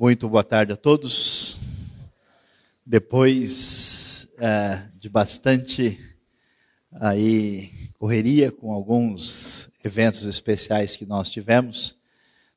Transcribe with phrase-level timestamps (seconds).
[0.00, 1.58] Muito boa tarde a todos.
[2.86, 6.00] Depois é, de bastante
[6.92, 12.00] aí correria com alguns eventos especiais que nós tivemos,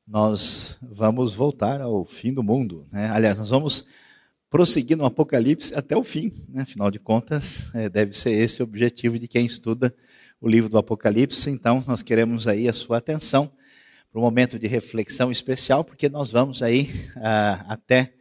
[0.08, 2.86] nós vamos voltar ao fim do mundo.
[2.90, 3.10] Né?
[3.10, 3.88] Aliás, nós vamos
[4.48, 6.32] prosseguir no Apocalipse até o fim.
[6.48, 6.62] Né?
[6.62, 9.94] Afinal de contas, é, deve ser esse o objetivo de quem estuda
[10.40, 11.50] o livro do Apocalipse.
[11.50, 13.52] Então, nós queremos aí a sua atenção
[14.14, 18.14] para um momento de reflexão especial, porque nós vamos aí ah, até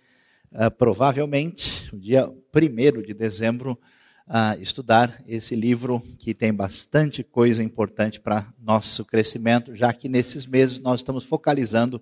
[0.52, 3.80] ah, provavelmente o dia 1 de dezembro
[4.28, 10.48] ah, estudar esse livro que tem bastante coisa importante para nosso crescimento, já que nesses
[10.48, 12.02] meses nós estamos focalizando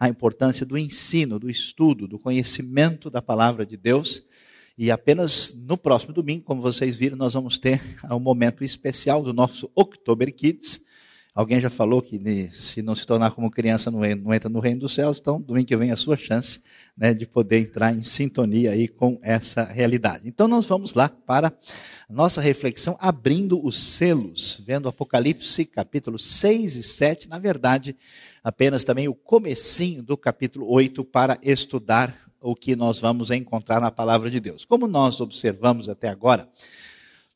[0.00, 4.24] a importância do ensino, do estudo, do conhecimento da palavra de Deus.
[4.78, 9.34] E apenas no próximo domingo, como vocês viram, nós vamos ter um momento especial do
[9.34, 10.85] nosso October Kids,
[11.36, 12.18] Alguém já falou que
[12.50, 15.76] se não se tornar como criança não entra no reino dos céus, então domingo que
[15.76, 16.62] vem é a sua chance
[16.96, 20.26] né, de poder entrar em sintonia aí com essa realidade.
[20.26, 21.48] Então nós vamos lá para
[22.08, 27.94] a nossa reflexão abrindo os selos, vendo Apocalipse capítulo 6 e 7, na verdade,
[28.42, 33.90] apenas também o comecinho do capítulo 8 para estudar o que nós vamos encontrar na
[33.90, 34.64] palavra de Deus.
[34.64, 36.48] Como nós observamos até agora,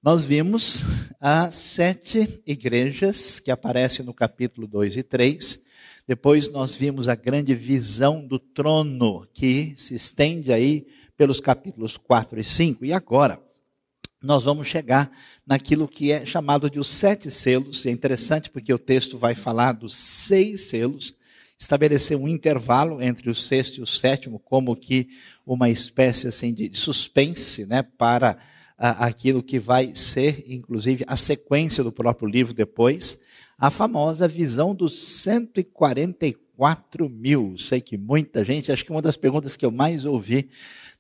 [0.03, 0.83] nós vimos
[1.21, 5.63] as sete igrejas que aparecem no capítulo 2 e 3.
[6.09, 10.87] Depois nós vimos a grande visão do trono que se estende aí
[11.19, 12.85] pelos capítulos 4 e 5.
[12.87, 13.39] E agora
[14.23, 15.11] nós vamos chegar
[15.47, 17.85] naquilo que é chamado de os sete selos.
[17.85, 21.15] É interessante porque o texto vai falar dos seis selos,
[21.59, 25.11] estabelecer um intervalo entre o sexto e o sétimo, como que
[25.45, 28.39] uma espécie assim de suspense, né, para
[28.81, 33.21] aquilo que vai ser, inclusive, a sequência do próprio livro depois,
[33.59, 37.59] a famosa visão dos 144 mil.
[37.59, 40.49] Sei que muita gente, acho que uma das perguntas que eu mais ouvi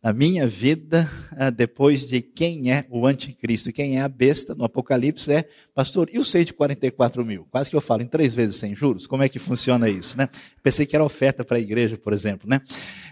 [0.02, 4.64] na minha vida, ah, depois de quem é o anticristo, quem é a besta no
[4.64, 7.46] Apocalipse, é, pastor, e os 144 mil?
[7.50, 10.28] Quase que eu falo em três vezes sem juros, como é que funciona isso, né?
[10.62, 12.62] Pensei que era oferta para a igreja, por exemplo, né?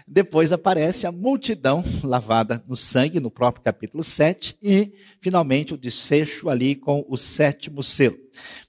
[0.07, 6.49] Depois aparece a multidão lavada no sangue, no próprio capítulo 7, e finalmente o desfecho
[6.49, 8.17] ali com o sétimo selo.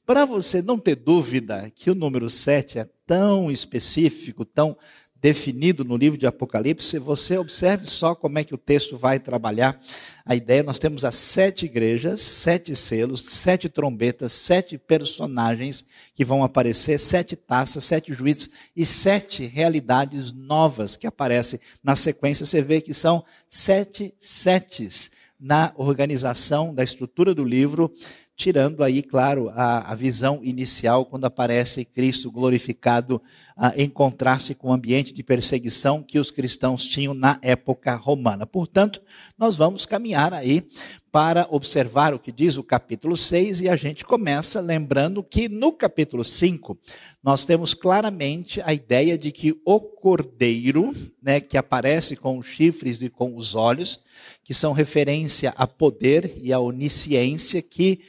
[0.05, 4.77] Para você não ter dúvida que o número 7 é tão específico, tão
[5.21, 9.79] definido no livro de Apocalipse, você observe só como é que o texto vai trabalhar
[10.25, 10.63] a ideia.
[10.63, 17.37] Nós temos as sete igrejas, sete selos, sete trombetas, sete personagens que vão aparecer, sete
[17.37, 22.47] taças, sete juízes e sete realidades novas que aparecem na sequência.
[22.47, 27.93] Você vê que são sete setes na organização da estrutura do livro,
[28.41, 33.21] tirando aí, claro, a, a visão inicial quando aparece Cristo glorificado
[33.55, 38.47] ah, em contraste com o ambiente de perseguição que os cristãos tinham na época romana.
[38.47, 39.03] Portanto,
[39.37, 40.67] nós vamos caminhar aí
[41.13, 45.71] para observar o que diz o capítulo 6 e a gente começa lembrando que no
[45.71, 46.79] capítulo 5
[47.23, 53.03] nós temos claramente a ideia de que o cordeiro, né, que aparece com os chifres
[53.03, 54.01] e com os olhos,
[54.43, 58.01] que são referência a poder e a onisciência que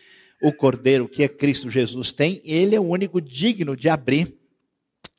[0.41, 4.35] o Cordeiro, que é Cristo Jesus, tem, ele é o único digno de abrir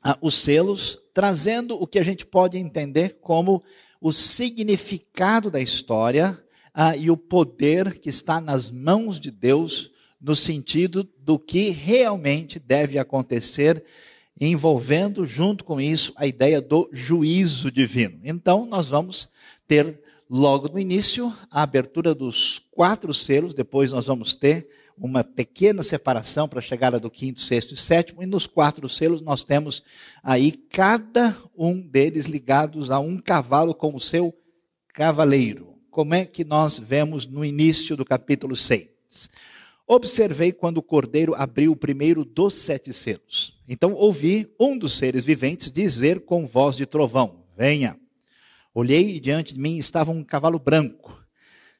[0.03, 3.63] ah, os selos, trazendo o que a gente pode entender como
[4.01, 6.37] o significado da história
[6.73, 12.59] ah, e o poder que está nas mãos de Deus, no sentido do que realmente
[12.59, 13.83] deve acontecer,
[14.39, 18.19] envolvendo junto com isso a ideia do juízo divino.
[18.23, 19.29] Então, nós vamos
[19.67, 24.67] ter logo no início a abertura dos quatro selos, depois nós vamos ter
[24.97, 29.21] uma pequena separação para a chegada do quinto, sexto e sétimo, e nos quatro selos
[29.21, 29.83] nós temos
[30.21, 34.33] aí cada um deles ligados a um cavalo com o seu
[34.93, 35.75] cavaleiro.
[35.89, 38.89] Como é que nós vemos no início do capítulo 6?
[39.85, 43.59] Observei quando o cordeiro abriu o primeiro dos sete selos.
[43.67, 47.99] Então ouvi um dos seres viventes dizer com voz de trovão: Venha.
[48.73, 51.22] Olhei e diante de mim estava um cavalo branco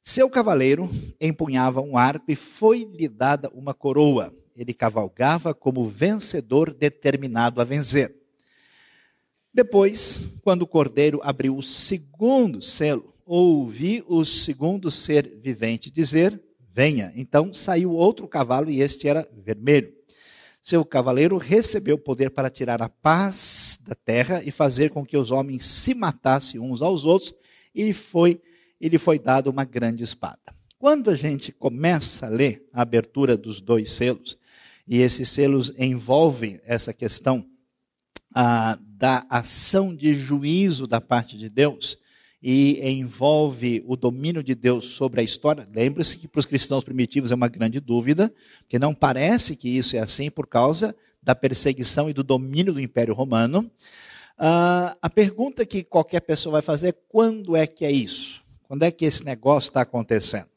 [0.03, 0.89] seu cavaleiro
[1.19, 4.35] empunhava um arco e foi-lhe dada uma coroa.
[4.53, 8.13] Ele cavalgava como vencedor determinado a vencer.
[9.53, 16.39] Depois, quando o cordeiro abriu o segundo selo, ouvi o segundo ser vivente dizer:
[16.73, 17.13] Venha.
[17.15, 19.93] Então saiu outro cavalo e este era vermelho.
[20.61, 25.31] Seu cavaleiro recebeu poder para tirar a paz da terra e fazer com que os
[25.31, 27.33] homens se matassem uns aos outros,
[27.73, 28.41] e foi
[28.83, 30.53] e lhe foi dada uma grande espada.
[30.77, 34.37] Quando a gente começa a ler a abertura dos dois selos,
[34.85, 37.47] e esses selos envolvem essa questão
[38.35, 41.97] ah, da ação de juízo da parte de Deus
[42.41, 45.65] e envolve o domínio de Deus sobre a história.
[45.73, 49.95] Lembre-se que para os cristãos primitivos é uma grande dúvida, porque não parece que isso
[49.95, 53.71] é assim por causa da perseguição e do domínio do Império Romano.
[54.37, 58.42] Uh, a pergunta que qualquer pessoa vai fazer é: quando é que é isso?
[58.67, 60.49] Quando é que esse negócio está acontecendo?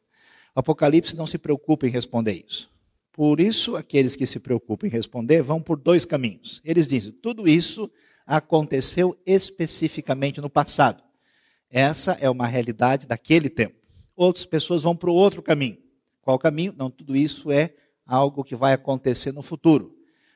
[0.54, 2.70] O Apocalipse não se preocupa em responder isso.
[3.12, 6.60] Por isso, aqueles que se preocupam em responder vão por dois caminhos.
[6.64, 7.90] Eles dizem: tudo isso
[8.26, 11.02] aconteceu especificamente no passado.
[11.70, 13.76] Essa é uma realidade daquele tempo.
[14.14, 15.78] Outras pessoas vão para o outro caminho.
[16.22, 16.74] Qual caminho?
[16.76, 17.74] Não, tudo isso é
[18.06, 19.94] algo que vai acontecer no futuro.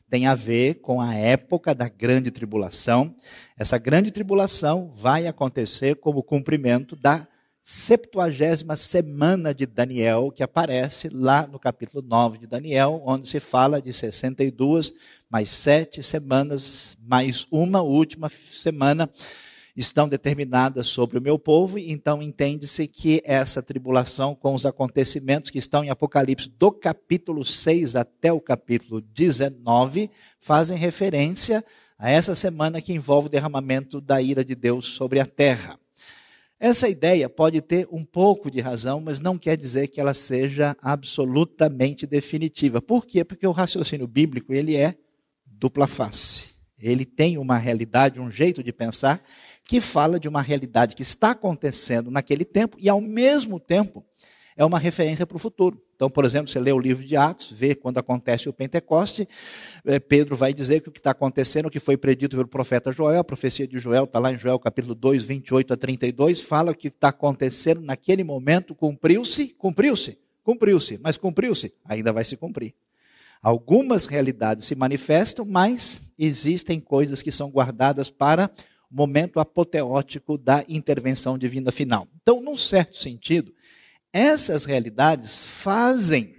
[0.09, 3.15] Tem a ver com a época da grande tribulação.
[3.57, 7.27] Essa grande tribulação vai acontecer como cumprimento da
[7.63, 13.81] septuagésima semana de Daniel, que aparece lá no capítulo 9 de Daniel, onde se fala
[13.81, 14.95] de 62
[15.29, 19.09] mais sete semanas, mais uma última semana
[19.77, 25.59] estão determinadas sobre o meu povo, então entende-se que essa tribulação com os acontecimentos que
[25.59, 31.65] estão em Apocalipse do capítulo 6 até o capítulo 19 fazem referência
[31.99, 35.79] a essa semana que envolve o derramamento da ira de Deus sobre a terra.
[36.63, 40.77] Essa ideia pode ter um pouco de razão, mas não quer dizer que ela seja
[40.83, 42.83] absolutamente definitiva.
[42.83, 43.25] Por quê?
[43.25, 44.95] Porque o raciocínio bíblico, ele é
[45.47, 46.51] dupla face.
[46.79, 49.25] Ele tem uma realidade, um jeito de pensar
[49.65, 54.05] que fala de uma realidade que está acontecendo naquele tempo e, ao mesmo tempo,
[54.55, 55.81] é uma referência para o futuro.
[56.01, 59.29] Então, por exemplo, você lê o livro de Atos, vê quando acontece o Pentecoste,
[59.85, 62.91] eh, Pedro vai dizer que o que está acontecendo, o que foi predito pelo profeta
[62.91, 66.73] Joel, a profecia de Joel está lá em Joel capítulo 2, 28 a 32, fala
[66.73, 72.35] que o que está acontecendo naquele momento cumpriu-se, cumpriu-se, cumpriu-se, mas cumpriu-se, ainda vai se
[72.35, 72.73] cumprir.
[73.43, 78.51] Algumas realidades se manifestam, mas existem coisas que são guardadas para
[78.91, 82.09] momento apoteótico da intervenção divina final.
[82.23, 83.53] Então, num certo sentido,
[84.13, 86.35] essas realidades fazem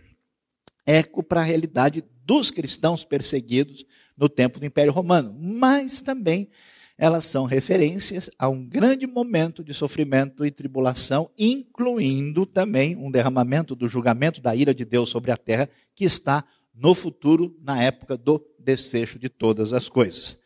[0.86, 3.86] eco para a realidade dos cristãos perseguidos
[4.18, 6.50] no tempo do Império Romano, mas também
[6.98, 13.76] elas são referências a um grande momento de sofrimento e tribulação, incluindo também um derramamento
[13.76, 18.16] do julgamento da ira de Deus sobre a terra, que está no futuro, na época
[18.16, 20.40] do desfecho de todas as coisas.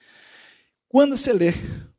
[0.88, 1.54] Quando você lê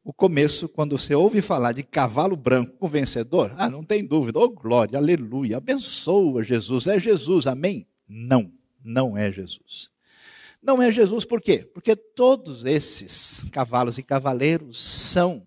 [0.06, 4.38] o começo, quando você ouve falar de cavalo branco com vencedor, ah, não tem dúvida,
[4.38, 7.88] oh glória, aleluia, abençoa Jesus, é Jesus, amém?
[8.08, 8.52] Não,
[8.84, 9.90] não é Jesus.
[10.62, 11.68] Não é Jesus por quê?
[11.74, 15.44] Porque todos esses cavalos e cavaleiros são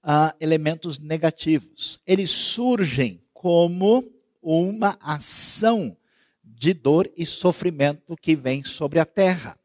[0.00, 1.98] ah, elementos negativos.
[2.06, 4.08] Eles surgem como
[4.40, 5.96] uma ação
[6.44, 9.58] de dor e sofrimento que vem sobre a terra.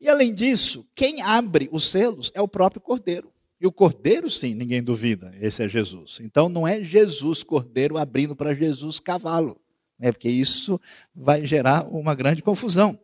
[0.00, 3.35] E além disso, quem abre os selos é o próprio Cordeiro.
[3.60, 6.18] E o cordeiro, sim, ninguém duvida, esse é Jesus.
[6.20, 9.58] Então não é Jesus cordeiro abrindo para Jesus cavalo,
[9.98, 10.12] né?
[10.12, 10.78] porque isso
[11.14, 12.98] vai gerar uma grande confusão.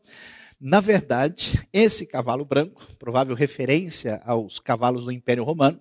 [0.60, 5.80] Na verdade, esse cavalo branco, provável referência aos cavalos do Império Romano,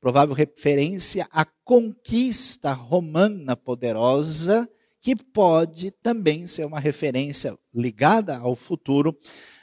[0.00, 4.68] provável referência à conquista romana poderosa,
[5.00, 9.16] que pode também ser uma referência ligada ao futuro,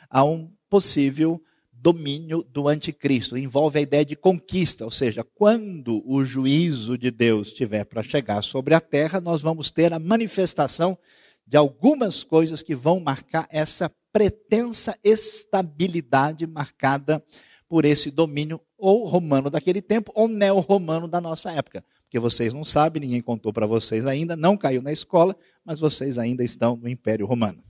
[0.09, 1.41] a um possível
[1.85, 3.37] domínio do anticristo.
[3.37, 8.41] Envolve a ideia de conquista, ou seja, quando o juízo de Deus estiver para chegar
[8.41, 10.97] sobre a terra, nós vamos ter a manifestação
[11.45, 17.23] de algumas coisas que vão marcar essa pretensa estabilidade marcada
[17.69, 21.85] por esse domínio ou romano daquele tempo ou neo-romano da nossa época.
[22.01, 26.17] Porque vocês não sabem, ninguém contou para vocês ainda, não caiu na escola, mas vocês
[26.17, 27.63] ainda estão no Império Romano.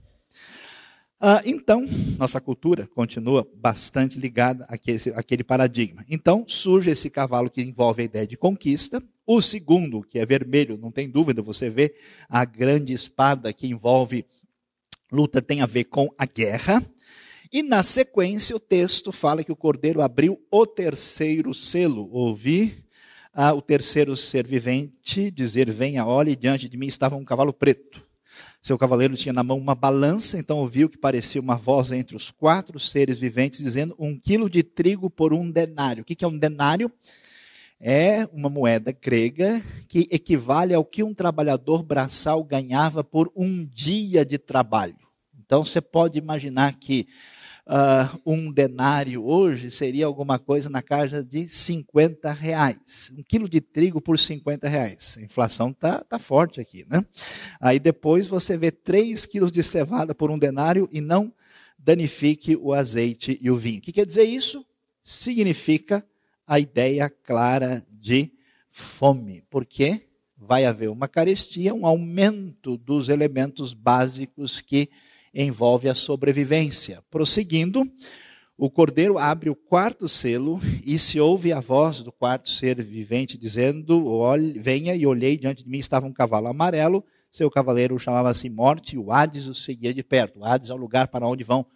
[1.18, 1.86] Ah, então,
[2.18, 6.04] nossa cultura continua bastante ligada àquele, àquele paradigma.
[6.10, 9.02] Então, surge esse cavalo que envolve a ideia de conquista.
[9.26, 11.94] O segundo, que é vermelho, não tem dúvida, você vê
[12.28, 14.26] a grande espada que envolve
[15.10, 16.84] luta, tem a ver com a guerra.
[17.50, 22.10] E na sequência, o texto fala que o cordeiro abriu o terceiro selo.
[22.12, 22.84] Ouvi
[23.32, 28.05] ah, o terceiro ser vivente dizer: Venha, olhe, diante de mim estava um cavalo preto.
[28.66, 32.32] Seu cavaleiro tinha na mão uma balança, então ouviu que parecia uma voz entre os
[32.32, 36.02] quatro seres viventes dizendo um quilo de trigo por um denário.
[36.02, 36.90] O que é um denário?
[37.80, 44.24] É uma moeda grega que equivale ao que um trabalhador braçal ganhava por um dia
[44.24, 44.98] de trabalho.
[45.38, 47.06] Então você pode imaginar que
[47.66, 53.12] uh, um denário hoje seria alguma coisa na casa de 50 reais.
[53.16, 55.16] Um quilo de trigo por 50 reais.
[55.18, 57.04] A inflação está tá forte aqui, né?
[57.60, 61.32] Aí depois você vê 3 quilos de cevada por um denário e não
[61.78, 63.78] danifique o azeite e o vinho.
[63.78, 64.64] O que quer dizer isso?
[65.06, 66.04] significa
[66.44, 68.32] a ideia clara de
[68.68, 74.90] fome, porque vai haver uma carestia, um aumento dos elementos básicos que
[75.42, 77.02] envolve a sobrevivência.
[77.10, 77.84] Prosseguindo,
[78.56, 83.36] o cordeiro abre o quarto selo e se ouve a voz do quarto ser vivente
[83.36, 84.02] dizendo:
[84.56, 88.98] Venha e olhei, diante de mim estava um cavalo amarelo, seu cavaleiro chamava-se Morte e
[88.98, 90.40] o Hades o seguia de perto.
[90.40, 91.66] O Hades é o lugar para onde vão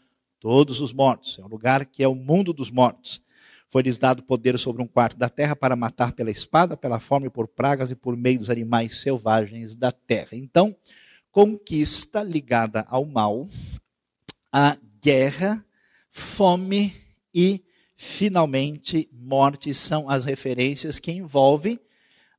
[0.40, 3.20] todos os mortos, é o lugar que é o mundo dos mortos.
[3.68, 7.46] Foi-lhes dado poder sobre um quarto da terra para matar pela espada, pela fome, por
[7.46, 10.30] pragas e por meio dos animais selvagens da terra.
[10.32, 10.74] Então,
[11.30, 13.48] conquista ligada ao mal,
[14.52, 15.64] a guerra
[16.10, 16.94] fome
[17.34, 17.62] e,
[17.96, 21.78] finalmente, morte são as referências que envolvem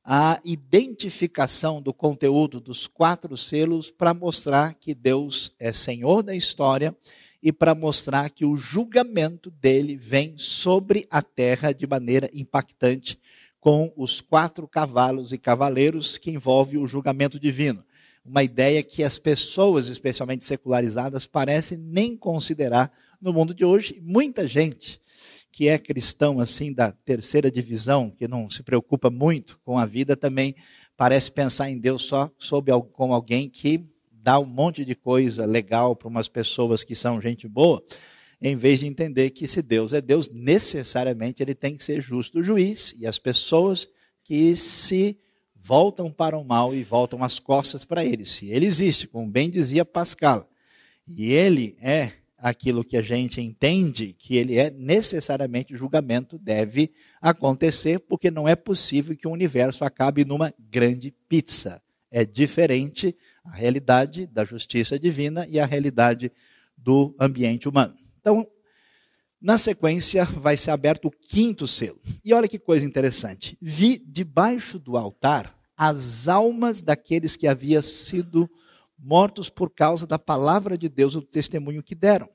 [0.04, 6.94] a identificação do conteúdo dos quatro selos para mostrar que Deus é Senhor da história
[7.42, 13.18] e para mostrar que o julgamento dele vem sobre a terra de maneira impactante
[13.60, 17.84] com os quatro cavalos e cavaleiros que envolve o julgamento divino.
[18.24, 24.46] Uma ideia que as pessoas, especialmente secularizadas, parecem nem considerar no mundo de hoje, muita
[24.46, 25.00] gente
[25.50, 30.16] que é cristão assim da terceira divisão, que não se preocupa muito com a vida,
[30.16, 30.54] também
[30.96, 35.94] parece pensar em Deus só sob, como alguém que dá um monte de coisa legal
[35.94, 37.82] para umas pessoas que são gente boa,
[38.40, 42.42] em vez de entender que se Deus é Deus, necessariamente ele tem que ser justo.
[42.42, 43.88] Juiz e as pessoas
[44.24, 45.18] que se
[45.62, 48.24] voltam para o mal e voltam as costas para ele.
[48.24, 50.48] Se ele existe, como bem dizia Pascal,
[51.06, 56.90] e ele é aquilo que a gente entende que ele é, necessariamente o julgamento deve
[57.20, 61.80] acontecer, porque não é possível que o universo acabe numa grande pizza.
[62.10, 66.32] É diferente a realidade da justiça divina e a realidade
[66.76, 67.94] do ambiente humano.
[68.20, 68.44] Então,
[69.42, 72.00] na sequência, vai ser aberto o quinto selo.
[72.24, 73.58] E olha que coisa interessante.
[73.60, 78.48] Vi debaixo do altar as almas daqueles que haviam sido
[78.96, 82.28] mortos por causa da palavra de Deus, o testemunho que deram.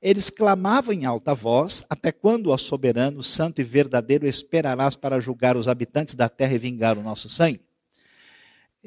[0.00, 5.56] Eles clamavam em alta voz: Até quando, ó soberano, santo e verdadeiro, esperarás para julgar
[5.56, 7.65] os habitantes da terra e vingar o nosso sangue?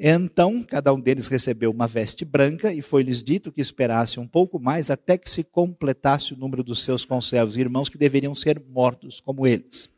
[0.02, 4.58] Então, cada um deles recebeu uma veste branca e foi-lhes dito que esperasse um pouco
[4.58, 9.20] mais até que se completasse o número dos seus conservos irmãos que deveriam ser mortos
[9.20, 9.90] como eles.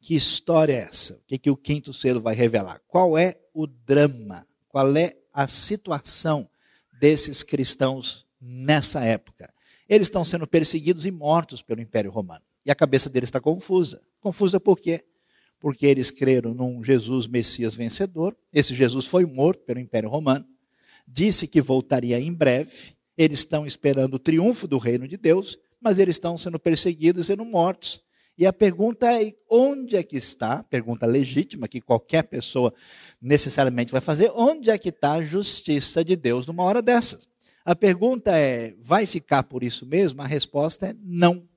[0.00, 1.14] Que história é essa?
[1.14, 2.80] O que, que o quinto selo vai revelar?
[2.86, 4.46] Qual é o drama?
[4.68, 6.48] Qual é a situação
[7.00, 9.52] desses cristãos nessa época.
[9.88, 12.42] Eles estão sendo perseguidos e mortos pelo Império Romano.
[12.64, 14.02] E a cabeça deles está confusa.
[14.20, 15.04] Confusa por quê?
[15.60, 18.36] Porque eles creram num Jesus Messias vencedor.
[18.52, 20.46] Esse Jesus foi morto pelo Império Romano.
[21.06, 22.96] Disse que voltaria em breve.
[23.16, 27.26] Eles estão esperando o triunfo do reino de Deus, mas eles estão sendo perseguidos e
[27.26, 28.02] sendo mortos.
[28.38, 30.62] E a pergunta é: onde é que está?
[30.62, 32.72] Pergunta legítima que qualquer pessoa
[33.20, 37.28] necessariamente vai fazer: onde é que está a justiça de Deus numa hora dessas?
[37.64, 40.22] A pergunta é: vai ficar por isso mesmo?
[40.22, 41.47] A resposta é não.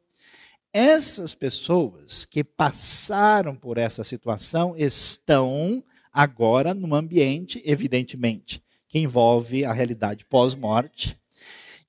[0.73, 9.73] Essas pessoas que passaram por essa situação estão agora num ambiente, evidentemente, que envolve a
[9.73, 11.17] realidade pós-morte.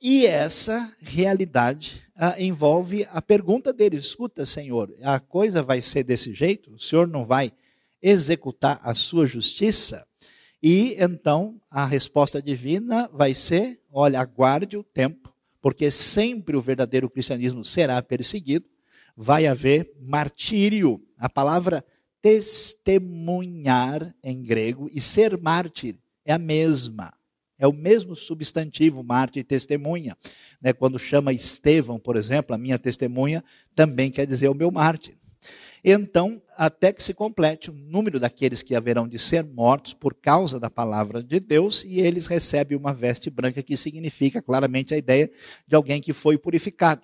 [0.01, 6.35] E essa realidade ah, envolve a pergunta deles: escuta, Senhor, a coisa vai ser desse
[6.35, 6.75] jeito?
[6.75, 7.53] O Senhor não vai
[8.03, 10.05] executar a sua justiça?
[10.61, 17.09] E então a resposta divina vai ser: olha, aguarde o tempo, porque sempre o verdadeiro
[17.09, 18.72] cristianismo será perseguido,
[19.17, 21.01] vai haver martírio.
[21.19, 21.85] A palavra
[22.21, 27.13] testemunhar em grego e ser mártir é a mesma.
[27.59, 30.17] É o mesmo substantivo, mártir e testemunha.
[30.61, 30.73] Né?
[30.73, 35.17] Quando chama Estevão, por exemplo, a minha testemunha, também quer dizer o meu mártir.
[35.85, 40.61] Então, até que se complete o número daqueles que haverão de ser mortos por causa
[40.61, 45.31] da palavra de Deus, e eles recebem uma veste branca, que significa claramente a ideia
[45.67, 47.03] de alguém que foi purificado.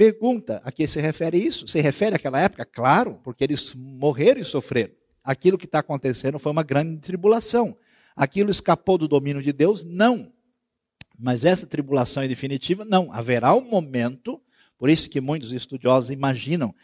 [0.00, 1.68] Pergunta a que se refere isso?
[1.68, 2.64] Se refere àquela época?
[2.64, 4.94] Claro, porque eles morreram e sofreram.
[5.22, 7.76] Aquilo que está acontecendo foi uma grande tribulação.
[8.16, 9.84] Aquilo escapou do domínio de Deus?
[9.84, 10.32] Não.
[11.18, 12.82] Mas essa tribulação é definitiva?
[12.82, 13.12] Não.
[13.12, 14.40] Haverá um momento,
[14.78, 16.74] por isso que muitos estudiosos imaginam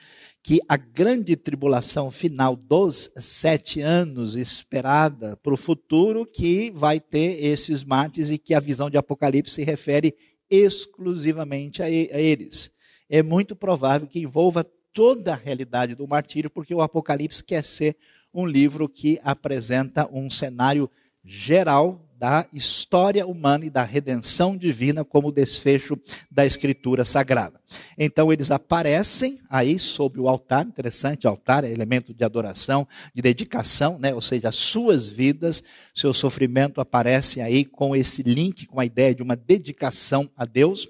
[0.42, 7.42] que a grande tribulação final dos sete anos esperada para o futuro, que vai ter
[7.42, 10.14] esses mártires e que a visão de Apocalipse se refere
[10.50, 12.75] exclusivamente a eles.
[13.08, 17.96] É muito provável que envolva toda a realidade do martírio, porque o Apocalipse quer ser
[18.32, 20.90] um livro que apresenta um cenário
[21.24, 25.98] geral da história humana e da redenção divina como desfecho
[26.30, 27.60] da escritura sagrada.
[27.98, 33.98] Então eles aparecem aí sobre o altar, interessante, altar é elemento de adoração, de dedicação,
[33.98, 34.14] né?
[34.14, 35.62] ou seja, as suas vidas,
[35.94, 40.88] seu sofrimento aparece aí com esse link, com a ideia de uma dedicação a Deus.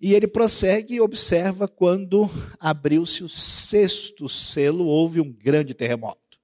[0.00, 6.38] E ele prossegue e observa quando abriu-se o sexto selo, houve um grande terremoto.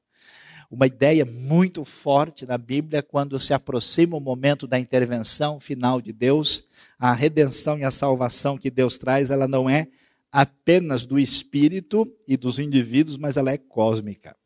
[0.69, 6.13] Uma ideia muito forte na Bíblia quando se aproxima o momento da intervenção final de
[6.13, 6.65] Deus,
[6.99, 9.87] a redenção e a salvação que Deus traz, ela não é
[10.33, 14.37] apenas do espírito e dos indivíduos, mas ela é cósmica.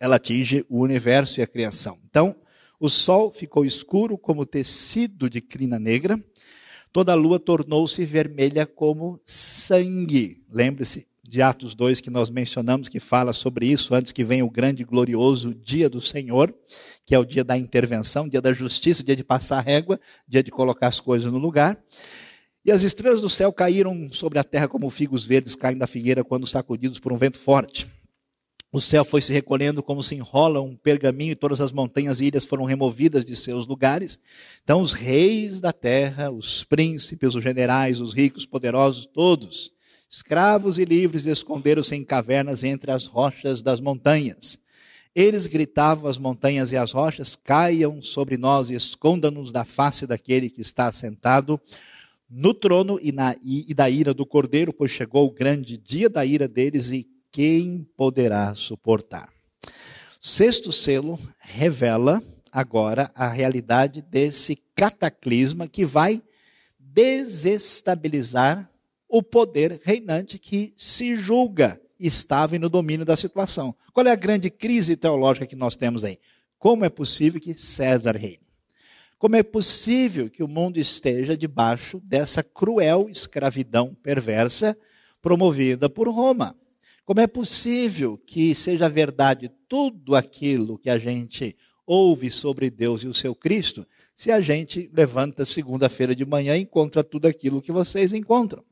[0.00, 1.98] Ela atinge o universo e a criação.
[2.08, 2.34] Então,
[2.80, 6.18] o sol ficou escuro como tecido de crina negra,
[6.92, 10.42] toda a lua tornou-se vermelha como sangue.
[10.50, 14.50] Lembre-se de Atos 2 que nós mencionamos, que fala sobre isso antes que venha o
[14.50, 16.54] grande e glorioso dia do Senhor,
[17.04, 20.50] que é o dia da intervenção, dia da justiça, dia de passar régua, dia de
[20.50, 21.78] colocar as coisas no lugar.
[22.64, 26.24] E as estrelas do céu caíram sobre a terra como figos verdes caem da figueira
[26.24, 27.86] quando sacudidos por um vento forte.
[28.70, 32.26] O céu foi se recolhendo como se enrola um pergaminho e todas as montanhas e
[32.26, 34.18] ilhas foram removidas de seus lugares.
[34.62, 39.72] Então os reis da terra, os príncipes, os generais, os ricos, poderosos, todos,
[40.10, 44.58] escravos e livres, esconderam-se em cavernas entre as rochas das montanhas.
[45.14, 50.50] Eles gritavam às montanhas e às rochas: caiam sobre nós e esconda-nos da face daquele
[50.50, 51.58] que está sentado
[52.28, 56.26] no trono e, na, e da ira do cordeiro, pois chegou o grande dia da
[56.26, 59.28] ira deles e quem poderá suportar?
[60.20, 66.22] Sexto selo revela agora a realidade desse cataclisma que vai
[66.78, 68.70] desestabilizar
[69.08, 73.74] o poder reinante que se julga estava no domínio da situação.
[73.92, 76.18] Qual é a grande crise teológica que nós temos aí?
[76.58, 78.46] Como é possível que César reine?
[79.18, 84.78] Como é possível que o mundo esteja debaixo dessa cruel escravidão perversa
[85.20, 86.54] promovida por Roma?
[87.08, 93.06] Como é possível que seja verdade tudo aquilo que a gente ouve sobre Deus e
[93.06, 97.72] o seu Cristo, se a gente levanta segunda-feira de manhã e encontra tudo aquilo que
[97.72, 98.62] vocês encontram?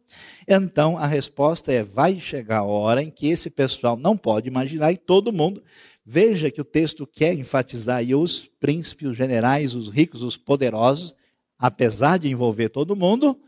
[0.47, 4.93] Então a resposta é: vai chegar a hora em que esse pessoal não pode imaginar
[4.93, 5.65] e todo mundo.
[6.05, 11.15] Veja que o texto quer enfatizar aí os príncipes, os generais, os ricos, os poderosos,
[11.59, 13.41] apesar de envolver todo mundo,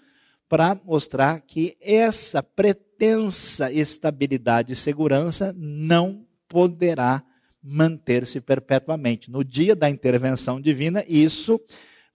[0.49, 7.23] para mostrar que essa pretensa estabilidade e segurança não poderá
[7.63, 9.31] manter-se perpetuamente.
[9.31, 11.61] No dia da intervenção divina, isso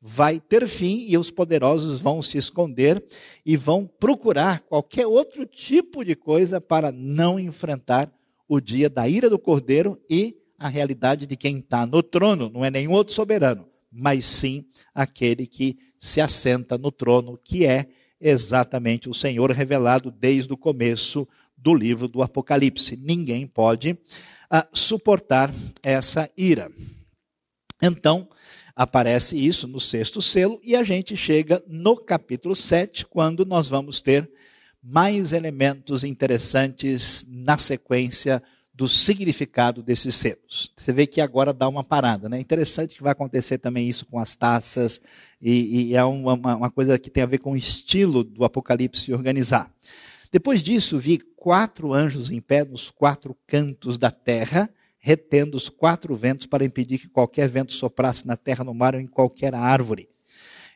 [0.02, 3.02] vai ter fim e os poderosos vão se esconder
[3.46, 8.12] e vão procurar qualquer outro tipo de coisa para não enfrentar
[8.48, 12.50] o dia da ira do cordeiro e a realidade de quem está no trono.
[12.50, 17.88] Não é nenhum outro soberano, mas sim aquele que se assenta no trono, que é
[18.23, 22.95] exatamente o Senhor revelado desde o começo do livro do Apocalipse.
[22.95, 23.97] Ninguém pode uh,
[24.71, 26.71] suportar essa ira.
[27.81, 28.27] Então,
[28.73, 34.01] aparece isso no sexto selo, e a gente chega no capítulo 7, quando nós vamos
[34.01, 34.29] ter
[34.81, 38.41] mais elementos interessantes na sequência
[38.73, 40.71] do significado desses selos.
[40.75, 42.39] Você vê que agora dá uma parada, né?
[42.39, 44.99] Interessante que vai acontecer também isso com as taças,
[45.39, 49.13] e, e é uma, uma, coisa que tem a ver com o estilo do Apocalipse
[49.13, 49.71] organizar.
[50.31, 56.15] Depois disso, vi quatro anjos em pé nos quatro cantos da terra, retendo os quatro
[56.15, 60.09] ventos para impedir que qualquer vento soprasse na terra, no mar ou em qualquer árvore.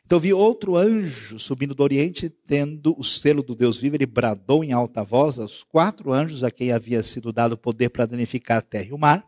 [0.08, 3.94] Então vi outro anjo subindo do Oriente, tendo o selo do Deus vivo.
[3.94, 7.90] Ele bradou em alta voz aos quatro anjos a quem havia sido dado o poder
[7.90, 9.22] para danificar a terra e o mar.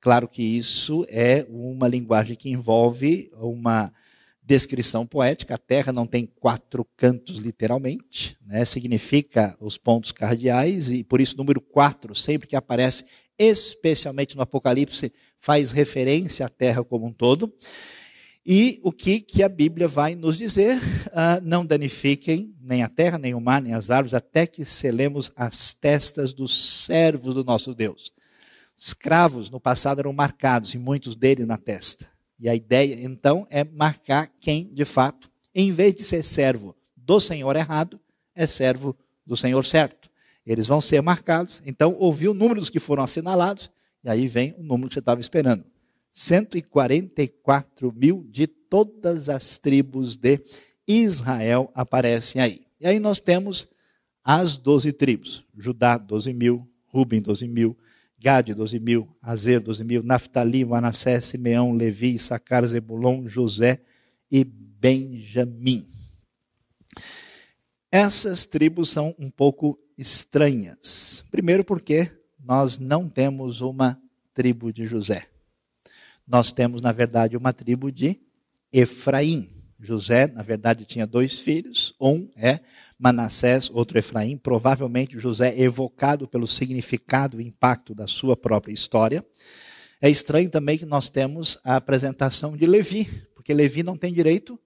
[0.00, 3.92] Claro que isso é uma linguagem que envolve uma
[4.42, 5.54] descrição poética.
[5.54, 8.64] A terra não tem quatro cantos, literalmente, né?
[8.64, 13.04] significa os pontos cardeais, e por isso, número quatro, sempre que aparece,
[13.38, 17.54] especialmente no Apocalipse, faz referência à terra como um todo.
[18.44, 20.78] E o que, que a Bíblia vai nos dizer?
[21.08, 25.30] Uh, não danifiquem nem a terra, nem o mar, nem as árvores, até que selemos
[25.36, 28.12] as testas dos servos do nosso Deus.
[28.76, 32.06] Escravos no passado eram marcados, e muitos deles na testa.
[32.38, 37.20] E a ideia, então, é marcar quem, de fato, em vez de ser servo do
[37.20, 38.00] Senhor errado,
[38.34, 40.08] é servo do Senhor certo.
[40.46, 41.60] Eles vão ser marcados.
[41.66, 43.70] Então, ouviu o número dos que foram assinalados,
[44.02, 45.62] e aí vem o número que você estava esperando.
[46.10, 50.40] 144 mil de todas as tribos de
[50.86, 52.66] Israel aparecem aí.
[52.80, 53.70] E aí nós temos
[54.24, 57.76] as 12 tribos: Judá, 12 mil, Rubem, 12 mil,
[58.18, 63.80] Gade, 12 mil, Azer, 12 mil, Naftali, Manassés, Simeão, Levi, Sacar, Zebulon, José
[64.30, 65.86] e Benjamim.
[67.90, 71.24] Essas tribos são um pouco estranhas.
[71.30, 74.00] Primeiro, porque nós não temos uma
[74.32, 75.26] tribo de José.
[76.30, 78.16] Nós temos, na verdade, uma tribo de
[78.72, 79.50] Efraim.
[79.80, 81.92] José, na verdade, tinha dois filhos.
[82.00, 82.60] Um é
[82.96, 84.36] Manassés, outro Efraim.
[84.36, 89.26] Provavelmente José evocado pelo significado e impacto da sua própria história.
[90.00, 94.56] É estranho também que nós temos a apresentação de Levi, porque Levi não tem direito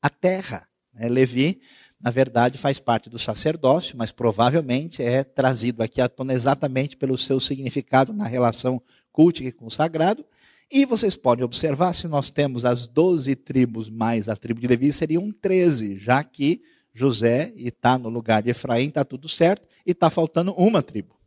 [0.00, 0.66] à terra.
[0.94, 1.06] Né?
[1.06, 1.60] Levi,
[2.00, 7.18] na verdade, faz parte do sacerdócio, mas provavelmente é trazido aqui à tona exatamente pelo
[7.18, 8.80] seu significado na relação
[9.12, 10.24] cultica com o sagrado.
[10.72, 14.92] E vocês podem observar, se nós temos as doze tribos mais a tribo de Levi,
[14.92, 20.08] seriam treze, já que José está no lugar de Efraim, está tudo certo, e está
[20.08, 21.18] faltando uma tribo.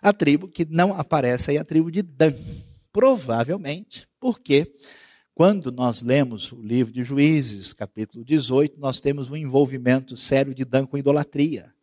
[0.00, 2.32] A tribo que não aparece aí é a tribo de Dan.
[2.90, 4.72] Provavelmente porque
[5.34, 10.64] quando nós lemos o livro de Juízes, capítulo 18, nós temos um envolvimento sério de
[10.64, 11.75] Dan com idolatria.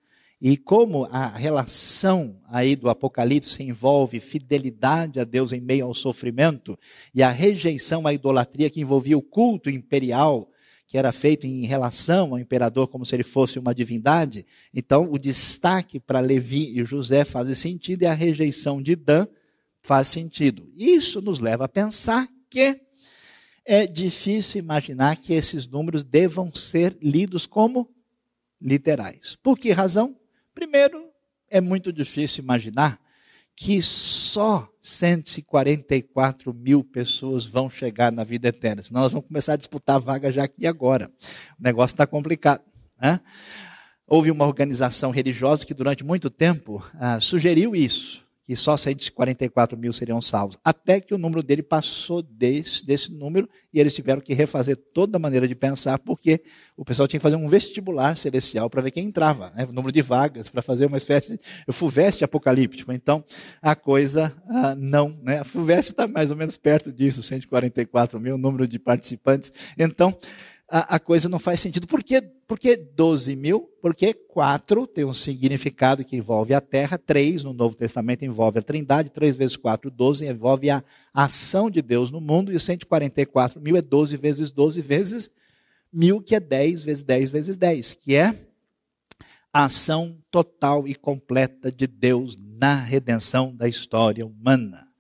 [0.45, 6.77] E como a relação aí do Apocalipse envolve fidelidade a Deus em meio ao sofrimento
[7.15, 10.49] e a rejeição à idolatria que envolvia o culto imperial
[10.85, 15.17] que era feito em relação ao imperador como se ele fosse uma divindade, então o
[15.17, 19.25] destaque para Levi e José faz sentido e a rejeição de Dan
[19.81, 20.69] faz sentido.
[20.75, 22.81] Isso nos leva a pensar que
[23.63, 27.89] é difícil imaginar que esses números devam ser lidos como
[28.61, 29.37] literais.
[29.41, 30.17] Por que razão?
[30.53, 31.09] Primeiro,
[31.49, 32.99] é muito difícil imaginar
[33.55, 38.81] que só 144 mil pessoas vão chegar na vida eterna.
[38.81, 41.11] Senão nós vamos começar a disputar a vaga já aqui agora.
[41.59, 42.63] O negócio está complicado.
[42.99, 43.19] Né?
[44.07, 49.93] Houve uma organização religiosa que durante muito tempo ah, sugeriu isso que só 144 mil
[49.93, 50.57] seriam salvos.
[50.63, 55.17] Até que o número dele passou desse, desse número e eles tiveram que refazer toda
[55.17, 56.43] a maneira de pensar, porque
[56.75, 59.65] o pessoal tinha que fazer um vestibular celestial para ver quem entrava, né?
[59.65, 62.91] o número de vagas, para fazer uma espécie de FUVEST apocalíptico.
[62.91, 63.23] Então,
[63.61, 65.17] a coisa ah, não.
[65.23, 65.39] Né?
[65.39, 69.51] A FUVEST está mais ou menos perto disso, 144 mil, número de participantes.
[69.77, 70.15] Então,
[70.69, 71.87] a, a, coisa não faz sentido.
[71.87, 73.69] Por que, por que 12 mil?
[73.81, 78.61] Porque 4 tem um significado que envolve a terra, 3 no Novo Testamento envolve a
[78.61, 83.75] trindade, 3 vezes 4, 12 envolve a ação de Deus no mundo, e 144 mil
[83.75, 85.29] é 12 vezes 12 vezes
[85.91, 88.35] mil, que é 10 vezes 10 vezes 10, que é
[89.53, 94.92] a ação total e completa de Deus na redenção da história humana.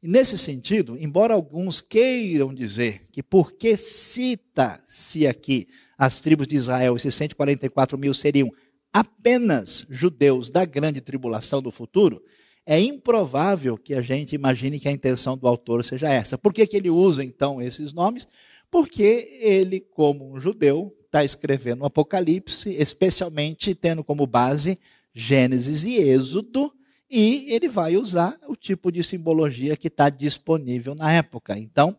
[0.00, 5.66] Nesse sentido, embora alguns queiram dizer que porque cita-se aqui
[5.98, 8.48] as tribos de Israel, esses 144 mil seriam
[8.92, 12.22] apenas judeus da grande tribulação do futuro,
[12.64, 16.38] é improvável que a gente imagine que a intenção do autor seja essa.
[16.38, 18.28] Por que, que ele usa então esses nomes?
[18.70, 24.78] Porque ele, como um judeu, está escrevendo o Apocalipse, especialmente tendo como base
[25.12, 26.72] Gênesis e Êxodo,
[27.10, 31.58] e ele vai usar o tipo de simbologia que está disponível na época.
[31.58, 31.96] Então,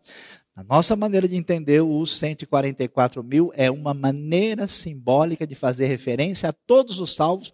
[0.55, 6.49] a nossa maneira de entender os 144 mil é uma maneira simbólica de fazer referência
[6.49, 7.53] a todos os salvos,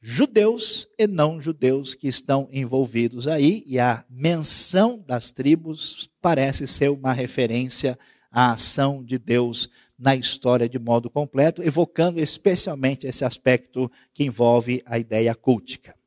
[0.00, 6.90] judeus e não judeus que estão envolvidos aí, e a menção das tribos parece ser
[6.90, 7.98] uma referência
[8.30, 14.82] à ação de Deus na história de modo completo, evocando especialmente esse aspecto que envolve
[14.86, 15.97] a ideia cultica.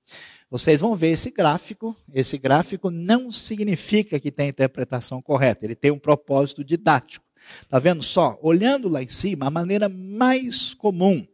[0.51, 1.95] Vocês vão ver esse gráfico.
[2.13, 5.65] Esse gráfico não significa que tem a interpretação correta.
[5.65, 7.25] Ele tem um propósito didático.
[7.61, 8.37] Está vendo só?
[8.41, 11.25] Olhando lá em cima, a maneira mais comum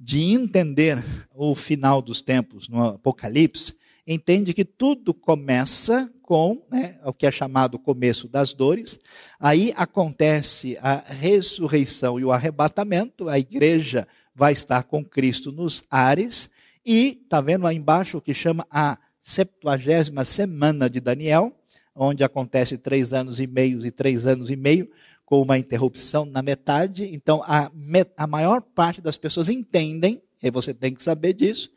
[0.00, 1.02] de entender
[1.32, 7.30] o final dos tempos no Apocalipse, entende que tudo começa com né, o que é
[7.30, 8.98] chamado começo das dores.
[9.38, 13.28] Aí acontece a ressurreição e o arrebatamento.
[13.28, 16.50] A igreja vai estar com Cristo nos ares.
[16.86, 21.52] E está vendo lá embaixo o que chama a septuagésima semana de Daniel,
[21.92, 24.88] onde acontece três anos e meio e três anos e meio,
[25.24, 27.12] com uma interrupção na metade.
[27.12, 27.72] Então, a,
[28.16, 31.72] a maior parte das pessoas entendem, e você tem que saber disso,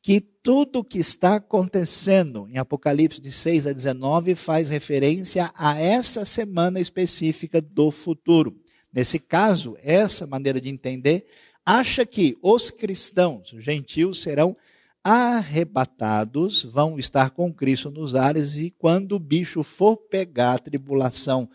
[0.00, 6.24] que tudo que está acontecendo em Apocalipse de 6 a 19 faz referência a essa
[6.24, 8.56] semana específica do futuro.
[8.90, 11.26] Nesse caso, essa maneira de entender
[11.68, 14.56] acha que os cristãos os gentios serão
[15.04, 21.48] arrebatados, vão estar com Cristo nos ares, e quando o bicho for pegar a tribulação,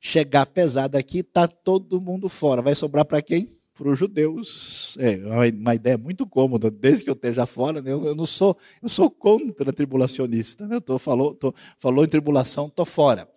[0.00, 2.62] chegar pesada aqui, está todo mundo fora.
[2.62, 3.46] Vai sobrar para quem?
[3.74, 4.96] para os judeus.
[4.98, 5.16] É
[5.52, 7.92] uma, ideia muito cômoda, desde que eu esteja fora, né?
[7.92, 10.66] eu, eu, não sou, eu sou contra tribulacionista.
[10.66, 10.76] Né?
[10.76, 13.28] Eu tô, falou, tô, falou em tribulação, estou fora.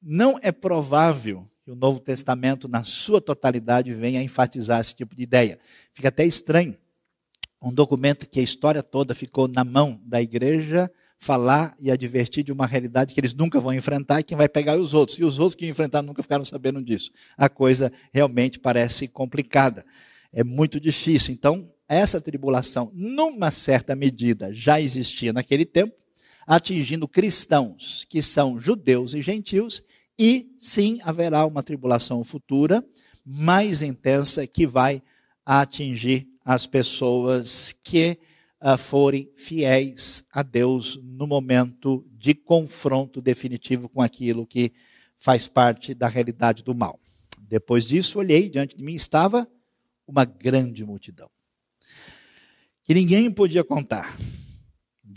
[0.00, 5.14] Não é provável que o Novo Testamento, na sua totalidade, venha a enfatizar esse tipo
[5.14, 5.58] de ideia.
[5.92, 6.74] Fica até estranho
[7.60, 12.52] um documento que a história toda ficou na mão da igreja falar e advertir de
[12.52, 15.18] uma realidade que eles nunca vão enfrentar e quem vai pegar é os outros.
[15.18, 17.10] E os outros que enfrentaram nunca ficaram sabendo disso.
[17.36, 19.84] A coisa realmente parece complicada.
[20.32, 21.34] É muito difícil.
[21.34, 25.94] Então, essa tribulação, numa certa medida, já existia naquele tempo,
[26.46, 29.82] atingindo cristãos que são judeus e gentios,
[30.18, 32.84] e sim haverá uma tribulação futura
[33.24, 35.02] mais intensa que vai
[35.44, 38.18] atingir as pessoas que
[38.62, 44.72] uh, forem fiéis a Deus no momento de confronto definitivo com aquilo que
[45.16, 46.98] faz parte da realidade do mal.
[47.40, 49.48] Depois disso, olhei, diante de mim estava
[50.06, 51.30] uma grande multidão,
[52.82, 54.16] que ninguém podia contar,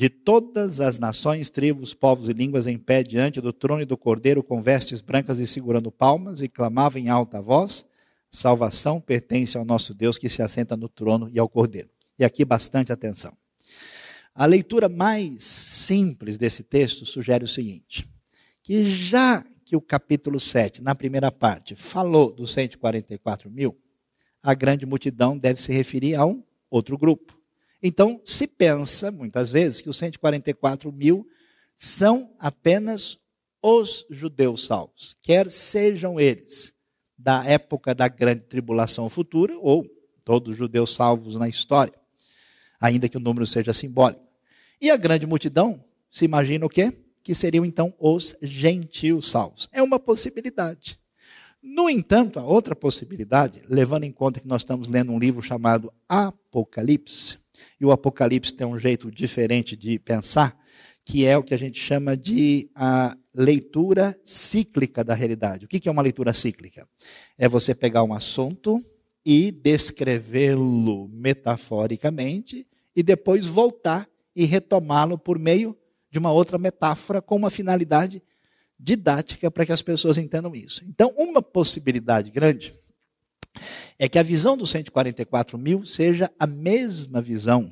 [0.02, 3.96] de todas as nações, tribos, povos e línguas em pé diante do trono e do
[3.96, 7.86] cordeiro, com vestes brancas e segurando palmas, e clamavam em alta voz:
[8.28, 11.88] Salvação pertence ao nosso Deus que se assenta no trono e ao cordeiro.
[12.18, 13.32] E aqui bastante atenção.
[14.34, 18.04] A leitura mais simples desse texto sugere o seguinte:
[18.64, 23.78] que já que o capítulo 7, na primeira parte, falou dos 144 mil,
[24.42, 27.40] a grande multidão deve se referir a um outro grupo.
[27.82, 31.28] Então, se pensa, muitas vezes, que os 144 mil
[31.76, 33.20] são apenas
[33.62, 36.74] os judeus salvos, quer sejam eles
[37.18, 39.86] da época da grande tribulação futura ou
[40.24, 42.02] todos os judeus salvos na história
[42.82, 44.26] ainda que o número seja simbólico.
[44.82, 46.92] E a grande multidão, se imagina o quê?
[47.24, 49.70] Que seriam então os gentios salvos.
[49.72, 51.00] É uma possibilidade.
[51.62, 55.94] No entanto, a outra possibilidade, levando em conta que nós estamos lendo um livro chamado
[56.10, 57.38] Apocalipse,
[57.82, 60.56] e o Apocalipse tem um jeito diferente de pensar,
[61.04, 65.66] que é o que a gente chama de a leitura cíclica da realidade.
[65.66, 66.88] O que é uma leitura cíclica?
[67.40, 68.80] É você pegar um assunto
[69.26, 75.76] e descrevê-lo metaforicamente e depois voltar e retomá-lo por meio
[76.12, 78.22] de uma outra metáfora com uma finalidade
[78.80, 80.86] didática para que as pessoas entendam isso.
[80.88, 82.74] Então, uma possibilidade grande
[83.98, 87.72] é que a visão dos 144 mil seja a mesma visão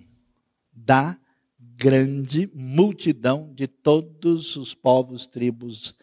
[0.71, 1.17] da
[1.59, 5.95] grande multidão de todos os povos, tribos,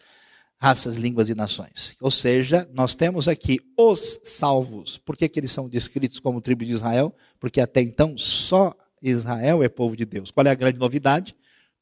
[0.57, 1.95] raças, línguas e nações.
[2.01, 4.97] Ou seja, nós temos aqui os salvos.
[4.97, 7.15] Por que, que eles são descritos como tribo de Israel?
[7.39, 10.31] Porque até então só Israel é povo de Deus.
[10.31, 11.35] Qual é a grande novidade?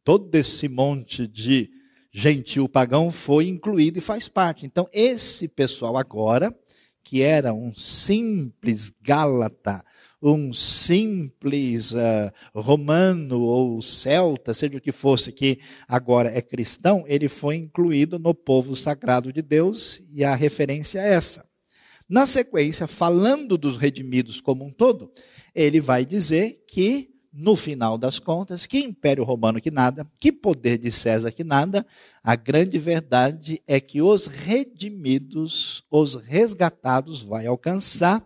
[0.03, 1.71] Todo esse monte de
[2.11, 4.65] gentil pagão foi incluído e faz parte.
[4.65, 6.53] Então, esse pessoal agora,
[7.05, 9.85] que era um simples gálata,
[10.19, 17.29] um simples uh, romano ou celta, seja o que fosse, que agora é cristão, ele
[17.29, 21.47] foi incluído no povo sagrado de Deus e a referência é essa.
[22.09, 25.11] Na sequência, falando dos redimidos como um todo,
[25.53, 30.77] ele vai dizer que, no final das contas, que império romano que nada, que poder
[30.77, 31.85] de César que nada,
[32.23, 38.25] a grande verdade é que os redimidos, os resgatados, vai alcançar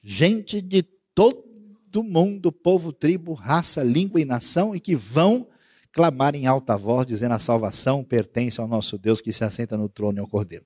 [0.00, 5.48] gente de todo mundo, povo, tribo, raça, língua e nação, e que vão
[5.92, 9.88] clamar em alta voz, dizendo a salvação pertence ao nosso Deus que se assenta no
[9.88, 10.64] trono e ao cordeiro.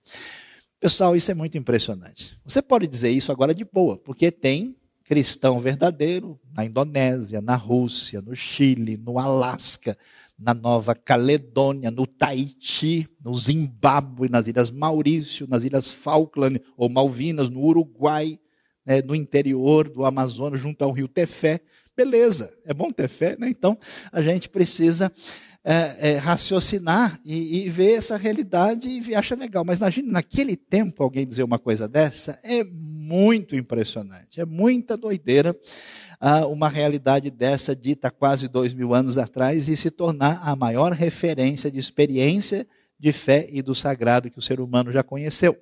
[0.81, 2.37] Pessoal, isso é muito impressionante.
[2.44, 4.77] Você pode dizer isso agora de boa, porque tem
[5.08, 9.96] cristão verdadeiro na Indonésia, na Rússia, no Chile, no Alasca,
[10.38, 17.48] na Nova Caledônia, no Tahiti, no Zimbábue, nas Ilhas Maurício, nas Ilhas Falkland ou Malvinas,
[17.48, 18.38] no Uruguai,
[18.84, 21.62] né, no interior do Amazonas, junto ao rio Tefé.
[21.96, 23.48] Beleza, é bom ter fé, né?
[23.48, 23.78] Então
[24.12, 25.10] a gente precisa
[25.64, 29.64] é, é, raciocinar e, e, ver essa realidade e acha legal.
[29.64, 32.62] Mas imagine, naquele tempo, alguém dizer uma coisa dessa é
[33.08, 35.58] muito impressionante, é muita doideira
[36.20, 40.92] ah, uma realidade dessa dita quase dois mil anos atrás e se tornar a maior
[40.92, 42.68] referência de experiência
[43.00, 45.56] de fé e do sagrado que o ser humano já conheceu.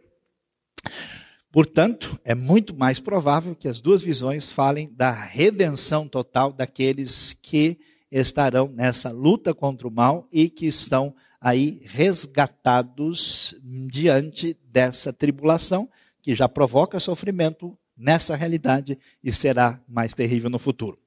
[1.52, 7.78] Portanto, é muito mais provável que as duas visões falem da redenção total daqueles que
[8.11, 13.54] estarão nessa luta contra o mal e que estão aí resgatados
[13.88, 15.88] diante dessa tribulação
[16.27, 20.99] que já provoca sofrimento nessa realidade e será mais terrível no futuro.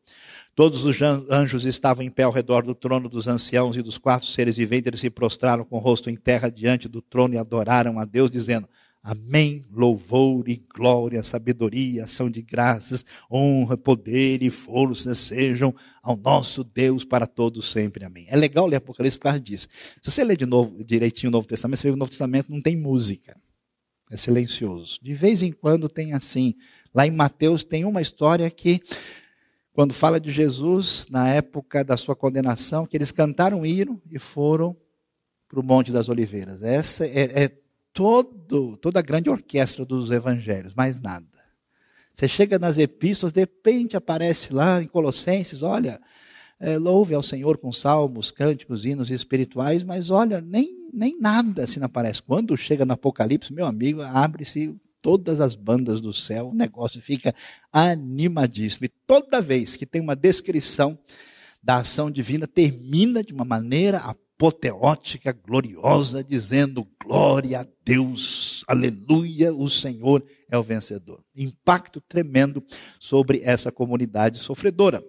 [0.56, 4.26] Todos os anjos estavam em pé ao redor do trono dos anciãos e dos quatro
[4.26, 8.00] seres viventes, eles se prostraram com o rosto em terra diante do trono e adoraram
[8.00, 8.66] a Deus, dizendo:
[9.04, 9.66] Amém.
[9.70, 17.04] Louvor e glória, sabedoria, ação de graças, honra, poder e força sejam ao nosso Deus
[17.04, 18.06] para todos sempre.
[18.06, 18.26] Amém.
[18.30, 19.68] É legal ler Apocalipse por causa disso.
[20.02, 22.50] Se você ler de novo, direitinho o Novo Testamento, você vê que o Novo Testamento
[22.50, 23.36] não tem música.
[24.10, 25.00] É silencioso.
[25.02, 26.56] De vez em quando tem assim.
[26.94, 28.82] Lá em Mateus tem uma história que,
[29.72, 34.76] quando fala de Jesus, na época da sua condenação, que eles cantaram hino e foram
[35.48, 36.64] para o Monte das Oliveiras.
[36.64, 37.52] Essa é, é
[37.94, 41.28] todo, toda a grande orquestra dos evangelhos, mais nada.
[42.14, 46.02] Você chega nas epístolas, de repente aparece lá em Colossenses, olha,
[46.60, 51.82] é, louve ao Senhor com salmos, cânticos, hinos espirituais, mas olha, nem, nem nada assim
[51.82, 52.22] aparece.
[52.22, 57.34] Quando chega no Apocalipse, meu amigo, abre-se todas as bandas do céu, o negócio fica
[57.72, 58.86] animadíssimo.
[58.86, 60.98] E toda vez que tem uma descrição
[61.62, 69.68] da ação divina, termina de uma maneira apoteótica, gloriosa, dizendo: glória a Deus, aleluia, o
[69.68, 71.24] Senhor é o vencedor.
[71.36, 72.64] Impacto tremendo
[73.00, 75.04] sobre essa comunidade sofredora.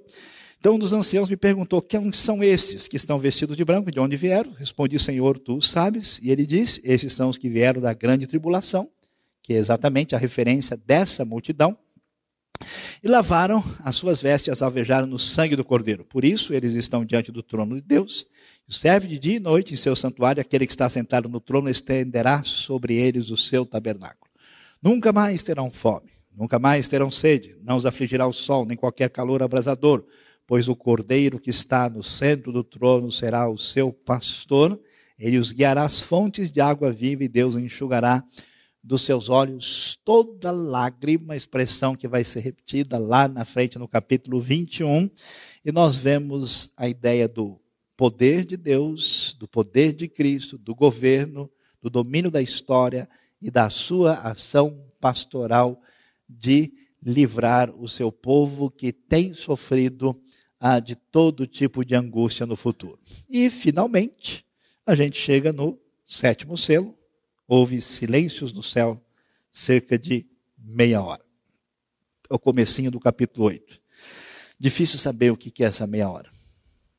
[0.61, 3.91] Então um dos anciãos me perguntou: quem são esses que estão vestidos de branco?
[3.91, 4.53] De onde vieram?
[4.53, 6.21] Respondi: Senhor, tu sabes.
[6.23, 8.89] E ele disse: Esses são os que vieram da grande tribulação,
[9.43, 11.77] que é exatamente a referência dessa multidão.
[13.03, 16.05] E lavaram as suas vestes, alvejaram no sangue do Cordeiro.
[16.05, 18.27] Por isso, eles estão diante do trono de Deus
[18.71, 22.45] Serve de dia e noite em seu santuário, aquele que está sentado no trono estenderá
[22.45, 24.31] sobre eles o seu tabernáculo.
[24.81, 29.11] Nunca mais terão fome, nunca mais terão sede, não os afligirá o sol, nem qualquer
[29.11, 30.05] calor abrasador,
[30.51, 34.81] pois o cordeiro que está no centro do trono será o seu pastor,
[35.17, 38.25] ele os guiará às fontes de água viva e Deus enxugará
[38.83, 44.41] dos seus olhos toda lágrima, expressão que vai ser repetida lá na frente no capítulo
[44.41, 45.09] 21,
[45.65, 47.61] e nós vemos a ideia do
[47.97, 51.49] poder de Deus, do poder de Cristo, do governo,
[51.81, 53.09] do domínio da história
[53.41, 55.81] e da sua ação pastoral
[56.29, 60.21] de livrar o seu povo que tem sofrido
[60.61, 63.01] ah, de todo tipo de angústia no futuro.
[63.29, 64.45] E, finalmente,
[64.87, 66.95] a gente chega no sétimo selo.
[67.49, 69.03] Houve silêncios no céu
[69.51, 70.27] cerca de
[70.59, 71.25] meia hora.
[72.31, 73.81] É o comecinho do capítulo 8.
[74.59, 76.31] Difícil saber o que é essa meia hora.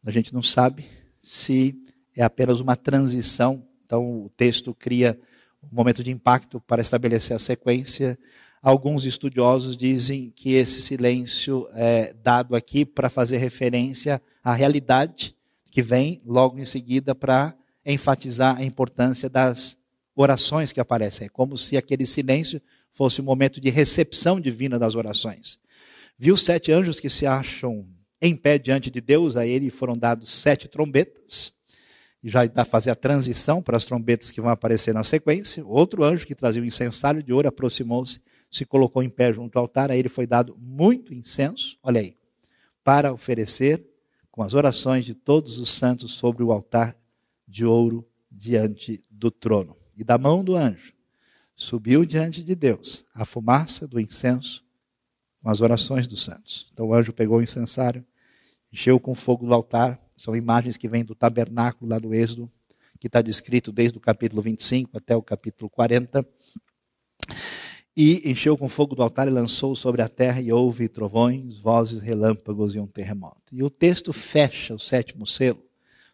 [0.05, 0.83] A gente não sabe
[1.21, 1.79] se
[2.17, 3.65] é apenas uma transição.
[3.85, 5.19] Então, o texto cria
[5.61, 8.17] um momento de impacto para estabelecer a sequência.
[8.61, 15.35] Alguns estudiosos dizem que esse silêncio é dado aqui para fazer referência à realidade
[15.71, 19.77] que vem logo em seguida para enfatizar a importância das
[20.15, 21.25] orações que aparecem.
[21.25, 25.59] É como se aquele silêncio fosse um momento de recepção divina das orações.
[26.15, 27.87] Viu sete anjos que se acham
[28.21, 31.53] em pé diante de Deus, a ele foram dados sete trombetas,
[32.23, 35.65] e já dá fazer a transição para as trombetas que vão aparecer na sequência.
[35.65, 38.19] Outro anjo que trazia o um incensário de ouro aproximou-se,
[38.51, 42.17] se colocou em pé junto ao altar, a ele foi dado muito incenso, olha aí,
[42.83, 43.87] para oferecer
[44.29, 46.95] com as orações de todos os santos sobre o altar
[47.47, 49.75] de ouro diante do trono.
[49.95, 50.93] E da mão do anjo
[51.55, 54.63] subiu diante de Deus a fumaça do incenso
[55.41, 56.69] com as orações dos santos.
[56.73, 58.05] Então o anjo pegou o incensário,
[58.71, 59.99] encheu com fogo do altar.
[60.15, 62.51] São imagens que vêm do tabernáculo lá do Êxodo,
[62.99, 66.25] que está descrito desde o capítulo 25 até o capítulo 40.
[68.03, 72.01] E encheu com fogo do altar e lançou sobre a terra, e houve trovões, vozes,
[72.01, 73.43] relâmpagos e um terremoto.
[73.51, 75.63] E o texto fecha o sétimo selo,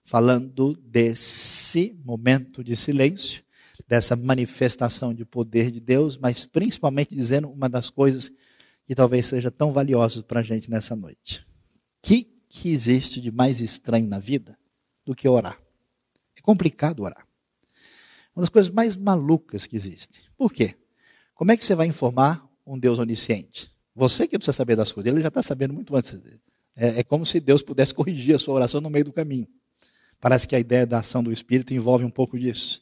[0.04, 3.42] falando desse momento de silêncio,
[3.88, 8.30] dessa manifestação de poder de Deus, mas principalmente dizendo uma das coisas
[8.86, 11.48] que talvez seja tão valiosa para a gente nessa noite.
[12.02, 14.60] Que que existe de mais estranho na vida
[15.06, 15.58] do que orar?
[16.36, 17.26] É complicado orar.
[18.36, 20.30] Uma das coisas mais malucas que existe.
[20.38, 20.76] Por quê?
[21.38, 23.72] Como é que você vai informar um Deus onisciente?
[23.96, 26.20] Você que precisa saber das coisas, ele já está sabendo muito antes.
[26.76, 29.48] É, é como se Deus pudesse corrigir a sua oração no meio do caminho.
[30.20, 32.82] Parece que a ideia da ação do Espírito envolve um pouco disso.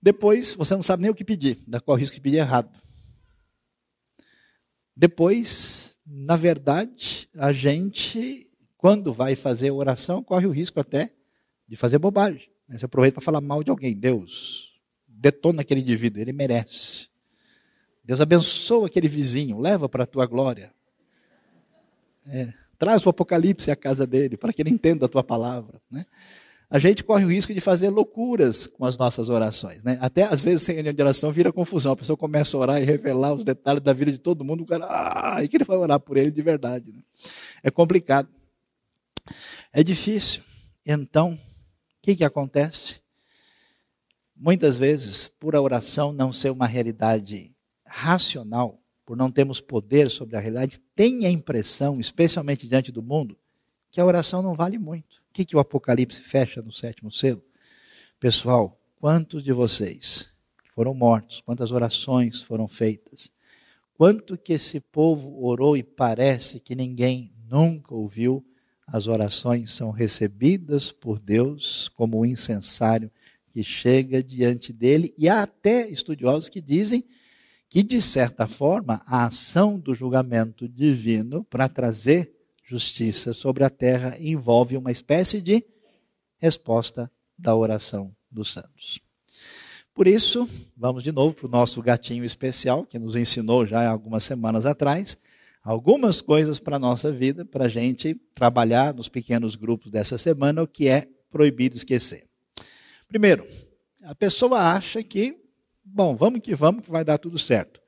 [0.00, 2.70] Depois, você não sabe nem o que pedir, corre o risco de pedir errado.
[4.94, 8.50] Depois, na verdade, a gente
[8.84, 11.10] quando vai fazer oração, corre o risco até
[11.66, 12.50] de fazer bobagem.
[12.68, 12.76] Né?
[12.76, 13.96] Você aproveita para falar mal de alguém.
[13.96, 17.08] Deus, detona aquele indivíduo, ele merece.
[18.04, 20.70] Deus abençoa aquele vizinho, leva para a tua glória.
[22.26, 25.80] É, traz o Apocalipse à casa dele, para que ele entenda a tua palavra.
[25.90, 26.04] Né?
[26.68, 29.84] A gente corre o risco de fazer loucuras com as nossas orações.
[29.84, 29.96] Né?
[30.02, 31.92] Até às vezes, sem de oração, vira confusão.
[31.92, 34.66] A pessoa começa a orar e revelar os detalhes da vida de todo mundo, o
[34.66, 36.92] cara, ah, e que ele vai orar por ele de verdade.
[36.92, 37.02] Né?
[37.62, 38.28] É complicado.
[39.72, 40.42] É difícil.
[40.84, 41.38] Então, o
[42.02, 43.00] que, que acontece?
[44.36, 47.53] Muitas vezes, por a oração não ser uma realidade
[47.86, 53.36] racional, por não termos poder sobre a realidade, tem a impressão, especialmente diante do mundo,
[53.90, 55.16] que a oração não vale muito.
[55.16, 57.42] O que, que o Apocalipse fecha no sétimo selo?
[58.18, 60.32] Pessoal, quantos de vocês
[60.74, 61.40] foram mortos?
[61.42, 63.30] Quantas orações foram feitas?
[63.94, 68.44] Quanto que esse povo orou e parece que ninguém nunca ouviu?
[68.86, 73.10] As orações são recebidas por Deus como um incensário
[73.50, 77.04] que chega diante dele, e há até estudiosos que dizem
[77.74, 84.16] que, de certa forma, a ação do julgamento divino para trazer justiça sobre a terra
[84.20, 85.66] envolve uma espécie de
[86.38, 89.00] resposta da oração dos santos.
[89.92, 94.22] Por isso, vamos de novo para o nosso gatinho especial, que nos ensinou já algumas
[94.22, 95.16] semanas atrás,
[95.60, 100.62] algumas coisas para a nossa vida, para a gente trabalhar nos pequenos grupos dessa semana,
[100.62, 102.24] o que é proibido esquecer.
[103.08, 103.44] Primeiro,
[104.04, 105.36] a pessoa acha que,
[105.84, 107.80] bom, vamos que vamos, que vai dar tudo certo.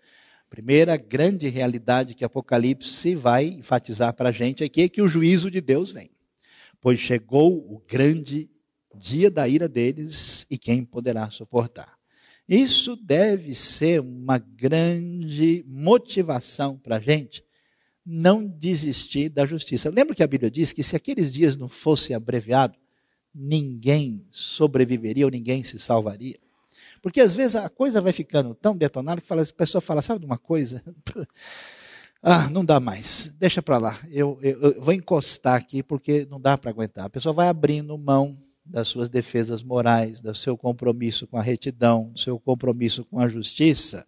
[0.49, 5.51] Primeira grande realidade que Apocalipse vai enfatizar para a gente aqui é que o juízo
[5.51, 6.09] de Deus vem.
[6.81, 8.49] Pois chegou o grande
[8.95, 11.97] dia da ira deles e quem poderá suportar.
[12.49, 17.45] Isso deve ser uma grande motivação para a gente
[18.05, 19.91] não desistir da justiça.
[19.91, 22.79] Lembra que a Bíblia diz que se aqueles dias não fossem abreviados,
[23.35, 26.39] ninguém sobreviveria ou ninguém se salvaria.
[27.07, 30.27] Porque às vezes a coisa vai ficando tão detonada que a pessoa fala, sabe de
[30.27, 30.83] uma coisa?
[32.23, 33.97] Ah, não dá mais, deixa para lá.
[34.11, 37.05] Eu, eu, eu, vou encostar aqui porque não dá para aguentar.
[37.05, 42.09] A pessoa vai abrindo mão das suas defesas morais, do seu compromisso com a retidão,
[42.09, 44.05] do seu compromisso com a justiça.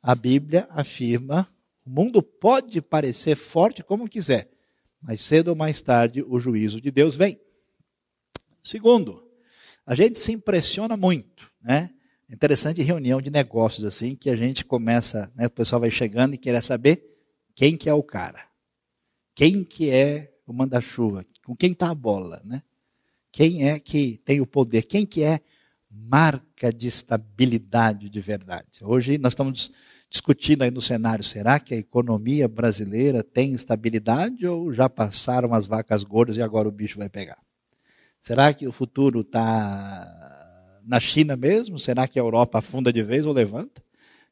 [0.00, 1.48] A Bíblia afirma:
[1.84, 4.48] o mundo pode parecer forte como quiser,
[5.02, 7.40] mas cedo ou mais tarde o juízo de Deus vem.
[8.62, 9.24] Segundo,
[9.84, 11.90] a gente se impressiona muito, né?
[12.28, 16.38] Interessante reunião de negócios assim, que a gente começa, né, o pessoal vai chegando e
[16.38, 17.04] quer saber
[17.54, 18.44] quem que é o cara.
[19.34, 21.24] Quem que é o manda-chuva?
[21.44, 22.62] Com quem está a bola, né?
[23.30, 24.82] Quem é que tem o poder?
[24.82, 25.40] Quem que é
[25.90, 28.82] marca de estabilidade de verdade?
[28.82, 29.70] Hoje nós estamos
[30.08, 35.66] discutindo aí no cenário, será que a economia brasileira tem estabilidade ou já passaram as
[35.66, 37.38] vacas gordas e agora o bicho vai pegar?
[38.20, 40.25] Será que o futuro está
[40.86, 41.78] na China mesmo?
[41.78, 43.82] Será que a Europa afunda de vez ou levanta?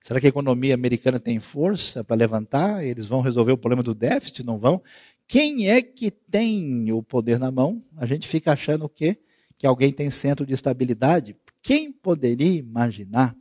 [0.01, 2.85] Será que a economia americana tem força para levantar?
[2.85, 4.45] Eles vão resolver o problema do déficit?
[4.45, 4.83] Não vão?
[5.27, 7.83] Quem é que tem o poder na mão?
[7.97, 9.19] A gente fica achando o quê?
[9.57, 11.37] Que alguém tem centro de estabilidade.
[11.63, 13.35] Quem poderia imaginar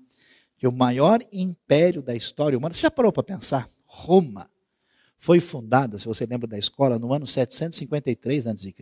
[0.57, 3.69] que o maior império da história humana, você já parou para pensar?
[3.85, 4.49] Roma
[5.17, 8.73] foi fundada, se você lembra da escola, no ano 753 a.C.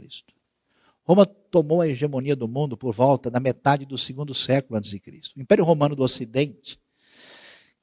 [1.04, 5.00] Roma tomou a hegemonia do mundo por volta da metade do segundo século antes de
[5.00, 5.38] Cristo.
[5.38, 6.80] O Império Romano do Ocidente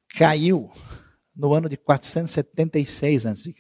[0.09, 0.71] caiu
[1.35, 3.55] no ano de 476 a.C.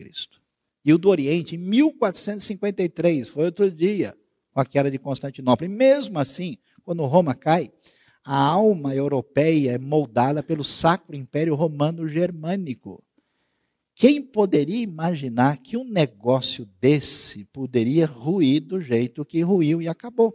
[0.85, 4.15] E o do Oriente em 1453, foi outro dia,
[4.53, 5.67] com a queda de Constantinopla.
[5.67, 7.71] E mesmo assim, quando Roma cai,
[8.25, 13.03] a alma europeia é moldada pelo Sacro Império Romano Germânico.
[13.99, 20.33] Quem poderia imaginar que um negócio desse poderia ruir do jeito que ruiu e acabou?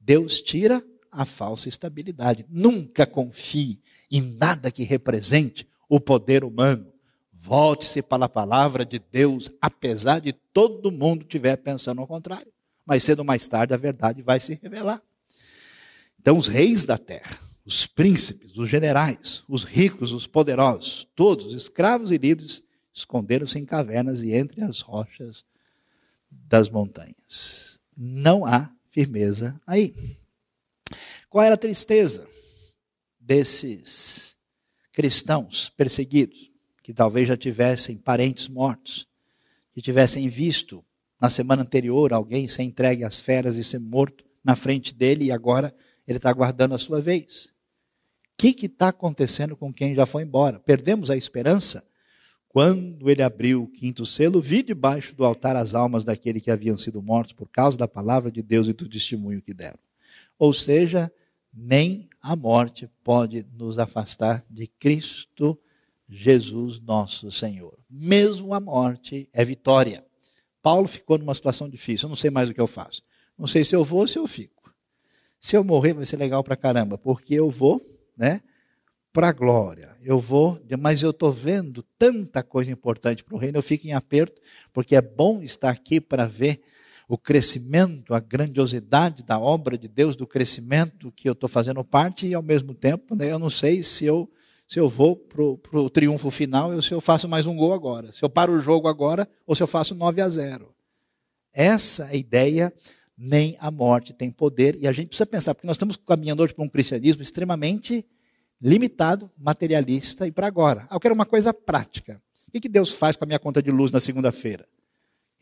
[0.00, 2.44] Deus tira a falsa estabilidade.
[2.50, 3.80] Nunca confie
[4.10, 6.92] em nada que represente o poder humano.
[7.32, 12.52] Volte-se para a palavra de Deus, apesar de todo mundo estiver pensando ao contrário.
[12.84, 15.00] Mais cedo ou mais tarde a verdade vai se revelar.
[16.20, 22.10] Então, os reis da terra, os príncipes, os generais, os ricos, os poderosos, todos, escravos
[22.10, 22.66] e livres,
[22.96, 25.44] esconderam-se em cavernas e entre as rochas
[26.30, 27.78] das montanhas.
[27.94, 29.94] Não há firmeza aí.
[31.28, 32.26] Qual era a tristeza
[33.20, 34.36] desses
[34.92, 36.50] cristãos perseguidos,
[36.82, 39.06] que talvez já tivessem parentes mortos,
[39.74, 40.82] que tivessem visto
[41.20, 45.32] na semana anterior alguém ser entregue às feras e ser morto na frente dele e
[45.32, 45.74] agora
[46.06, 47.52] ele está aguardando a sua vez?
[48.32, 50.58] O que está acontecendo com quem já foi embora?
[50.60, 51.86] Perdemos a esperança?
[52.56, 56.78] Quando ele abriu o quinto selo, vi debaixo do altar as almas daqueles que haviam
[56.78, 59.78] sido mortos por causa da palavra de Deus e do testemunho que deram.
[60.38, 61.12] Ou seja,
[61.52, 65.58] nem a morte pode nos afastar de Cristo
[66.08, 67.78] Jesus, nosso Senhor.
[67.90, 70.02] Mesmo a morte é vitória.
[70.62, 73.02] Paulo ficou numa situação difícil, eu não sei mais o que eu faço.
[73.36, 74.74] Não sei se eu vou ou se eu fico.
[75.38, 77.82] Se eu morrer vai ser legal pra caramba, porque eu vou,
[78.16, 78.40] né?
[79.16, 79.96] Para a glória.
[80.02, 83.94] Eu vou, mas eu estou vendo tanta coisa importante para o reino, eu fico em
[83.94, 84.42] aperto,
[84.74, 86.60] porque é bom estar aqui para ver
[87.08, 92.26] o crescimento, a grandiosidade da obra de Deus, do crescimento que eu estou fazendo parte,
[92.26, 94.30] e ao mesmo tempo, né, eu não sei se eu,
[94.68, 98.12] se eu vou para o triunfo final ou se eu faço mais um gol agora,
[98.12, 100.74] se eu paro o jogo agora ou se eu faço 9 a 0.
[101.54, 102.70] Essa é ideia,
[103.16, 106.52] nem a morte tem poder, e a gente precisa pensar, porque nós estamos caminhando hoje
[106.52, 108.04] para um cristianismo extremamente
[108.60, 110.86] limitado, materialista e para agora.
[110.90, 112.20] Ah, eu quero uma coisa prática.
[112.48, 114.66] O que Deus faz com a minha conta de luz na segunda-feira?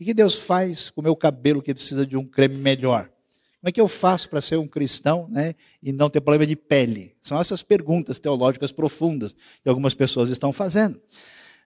[0.00, 3.08] O que Deus faz com o meu cabelo que precisa de um creme melhor?
[3.60, 6.54] Como é que eu faço para ser um cristão né, e não ter problema de
[6.54, 7.16] pele?
[7.22, 11.00] São essas perguntas teológicas profundas que algumas pessoas estão fazendo.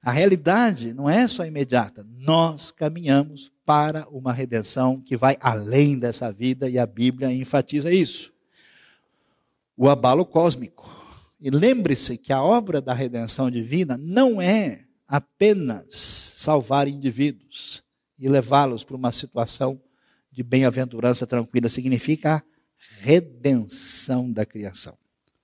[0.00, 2.06] A realidade não é só imediata.
[2.16, 8.32] Nós caminhamos para uma redenção que vai além dessa vida e a Bíblia enfatiza isso.
[9.76, 10.77] O abalo cósmico.
[11.40, 15.86] E lembre-se que a obra da redenção divina não é apenas
[16.36, 17.82] salvar indivíduos
[18.18, 19.80] e levá-los para uma situação
[20.30, 22.42] de bem-aventurança tranquila, significa a
[23.00, 24.96] redenção da criação.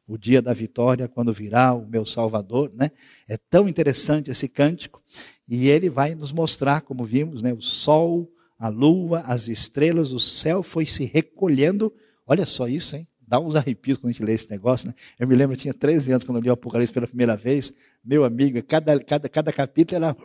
[0.06, 2.90] O dia da vitória, quando virá o meu Salvador, né?
[3.26, 5.02] É tão interessante esse cântico
[5.48, 7.52] e ele vai nos mostrar, como vimos, né?
[7.52, 11.92] O sol, a lua, as estrelas, o céu foi se recolhendo.
[12.26, 13.08] Olha só isso, hein?
[13.34, 14.94] Dá uns arrepios quando a gente lê esse negócio, né?
[15.18, 17.72] Eu me lembro, eu tinha 13 anos quando eu li o Apocalipse pela primeira vez.
[18.04, 20.16] Meu amigo, cada, cada, cada capítulo era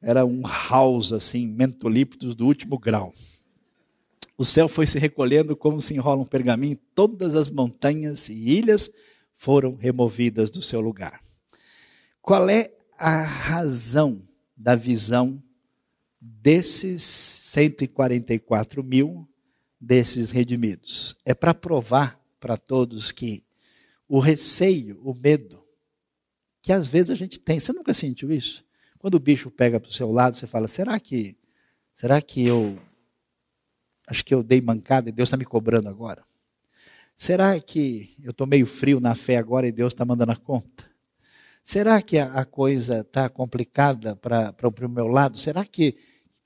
[0.00, 3.12] era um house, assim, mentolíptos do último grau.
[4.38, 8.88] O céu foi se recolhendo como se enrola um pergaminho, todas as montanhas e ilhas
[9.34, 11.20] foram removidas do seu lugar.
[12.22, 14.22] Qual é a razão
[14.56, 15.42] da visão
[16.20, 19.28] desses 144 mil,
[19.86, 21.16] desses redimidos?
[21.24, 23.44] É para provar para todos que
[24.08, 25.64] o receio, o medo,
[26.60, 28.64] que às vezes a gente tem, você nunca sentiu isso?
[28.98, 31.36] Quando o bicho pega para o seu lado, você fala: será que,
[31.94, 32.78] será que eu,
[34.08, 36.24] acho que eu dei mancada e Deus está me cobrando agora?
[37.16, 40.90] Será que eu estou meio frio na fé agora e Deus está mandando a conta?
[41.64, 45.36] Será que a, coisa está complicada para o meu lado?
[45.36, 45.96] Será que,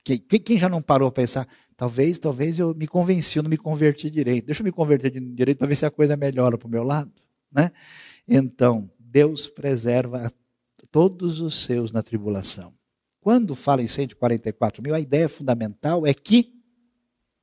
[0.03, 1.47] que, quem já não parou a pensar,
[1.81, 4.45] talvez, talvez eu me convenci, eu não me converti direito.
[4.45, 7.11] Deixa eu me converter direito para ver se a coisa melhora para o meu lado,
[7.51, 7.71] né?
[8.27, 10.31] Então, Deus preserva
[10.91, 12.71] todos os seus na tribulação.
[13.19, 16.53] Quando fala em 144 mil, a ideia fundamental é que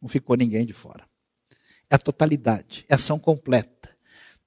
[0.01, 1.05] não ficou ninguém de fora.
[1.91, 3.91] É a totalidade, é a ação completa.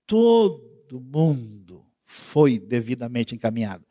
[0.08, 3.86] Todo mundo foi devidamente encaminhado.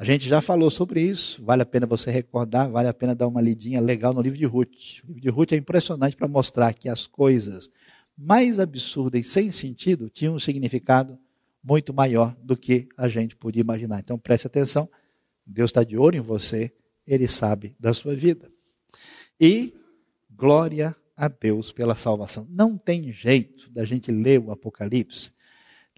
[0.00, 3.28] A gente já falou sobre isso, vale a pena você recordar, vale a pena dar
[3.28, 5.04] uma lidinha legal no livro de Ruth.
[5.04, 7.70] O livro de Ruth é impressionante para mostrar que as coisas
[8.16, 11.18] mais absurdas e sem sentido tinham um significado
[11.62, 14.00] muito maior do que a gente podia imaginar.
[14.00, 14.88] Então preste atenção,
[15.44, 16.72] Deus está de olho em você,
[17.06, 18.50] Ele sabe da sua vida.
[19.38, 19.74] E
[20.30, 22.46] glória a Deus pela salvação.
[22.48, 25.32] Não tem jeito da gente ler o Apocalipse,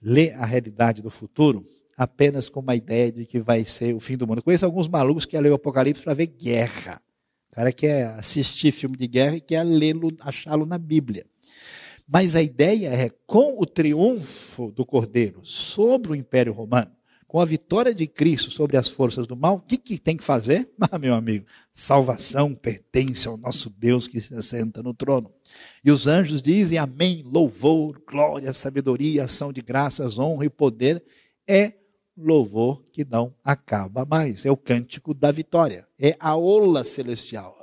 [0.02, 1.64] ler a realidade do futuro,
[1.96, 4.38] apenas com uma ideia de que vai ser o fim do mundo.
[4.38, 7.00] Eu conheço alguns malucos que ler o Apocalipse para ver guerra.
[7.50, 11.26] O cara quer assistir filme de guerra e quer lê-lo, achá-lo na Bíblia.
[12.08, 16.90] Mas a ideia é, com o triunfo do Cordeiro sobre o Império Romano,
[17.26, 20.24] com a vitória de Cristo sobre as forças do mal, o que, que tem que
[20.24, 20.68] fazer?
[20.90, 25.32] Ah, meu amigo, salvação pertence ao nosso Deus que se assenta no trono.
[25.82, 31.02] E os anjos dizem amém, louvor, glória, sabedoria, ação de graças, honra e poder.
[31.46, 31.72] É
[32.22, 34.46] louvor que não acaba mais.
[34.46, 35.86] É o cântico da vitória.
[35.98, 37.56] É a ola celestial.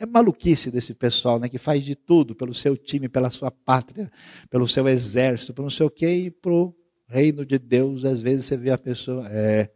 [0.00, 4.10] É maluquice desse pessoal, né, que faz de tudo pelo seu time, pela sua pátria,
[4.48, 6.72] pelo seu exército, por não sei o quê, e pro
[7.08, 9.68] reino de Deus, às vezes você vê a pessoa, é,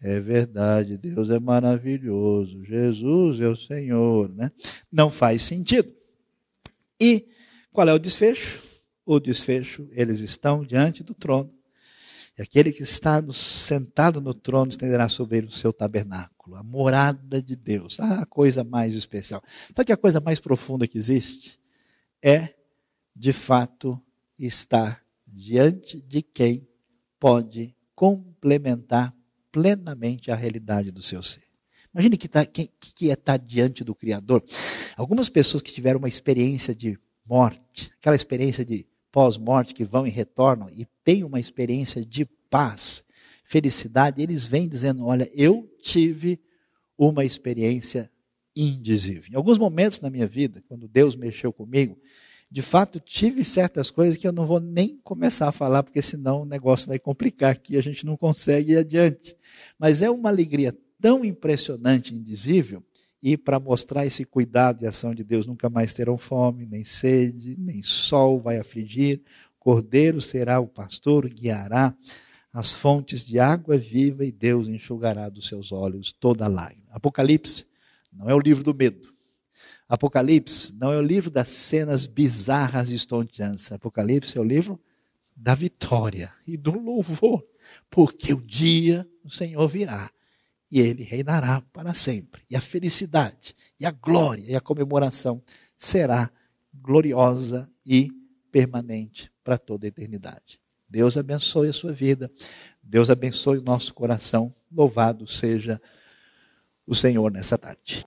[0.00, 4.50] é verdade, Deus é maravilhoso, Jesus é o Senhor, né?
[4.90, 5.92] Não faz sentido.
[6.98, 7.26] E
[7.70, 8.65] qual é o desfecho?
[9.06, 11.56] O desfecho, eles estão diante do trono
[12.38, 17.40] e aquele que está sentado no trono estenderá sobre ele o seu tabernáculo, a morada
[17.40, 17.98] de Deus.
[17.98, 19.42] Ah, a coisa mais especial.
[19.74, 21.58] Sabe que a coisa mais profunda que existe
[22.22, 22.54] é,
[23.14, 23.98] de fato,
[24.38, 26.68] estar diante de quem
[27.18, 29.14] pode complementar
[29.50, 31.44] plenamente a realidade do seu ser.
[31.94, 34.44] Imagine que, tá, que, que é estar diante do Criador.
[34.94, 38.86] Algumas pessoas que tiveram uma experiência de morte, aquela experiência de
[39.16, 43.02] pós-morte que vão e retornam e têm uma experiência de paz,
[43.44, 46.38] felicidade, eles vêm dizendo: Olha, eu tive
[46.98, 48.10] uma experiência
[48.54, 49.32] indizível.
[49.32, 51.98] Em alguns momentos na minha vida, quando Deus mexeu comigo,
[52.50, 56.42] de fato tive certas coisas que eu não vou nem começar a falar, porque senão
[56.42, 59.34] o negócio vai complicar aqui, a gente não consegue ir adiante.
[59.78, 62.84] Mas é uma alegria tão impressionante, indizível,
[63.22, 67.56] e para mostrar esse cuidado e ação de Deus, nunca mais terão fome, nem sede,
[67.58, 69.22] nem sol vai afligir.
[69.58, 71.96] Cordeiro será o pastor, guiará
[72.52, 76.86] as fontes de água viva e Deus enxugará dos seus olhos toda lágrima.
[76.90, 77.66] Apocalipse
[78.12, 79.14] não é o livro do medo.
[79.88, 83.70] Apocalipse não é o livro das cenas bizarras e estonteantes.
[83.70, 84.80] Apocalipse é o livro
[85.36, 87.44] da vitória e do louvor,
[87.90, 90.10] porque o dia o Senhor virá
[90.70, 92.42] e ele reinará para sempre.
[92.50, 95.42] E a felicidade, e a glória, e a comemoração
[95.76, 96.30] será
[96.74, 98.10] gloriosa e
[98.50, 100.60] permanente para toda a eternidade.
[100.88, 102.30] Deus abençoe a sua vida,
[102.82, 104.54] Deus abençoe o nosso coração.
[104.70, 105.80] Louvado seja
[106.86, 108.06] o Senhor nessa tarde.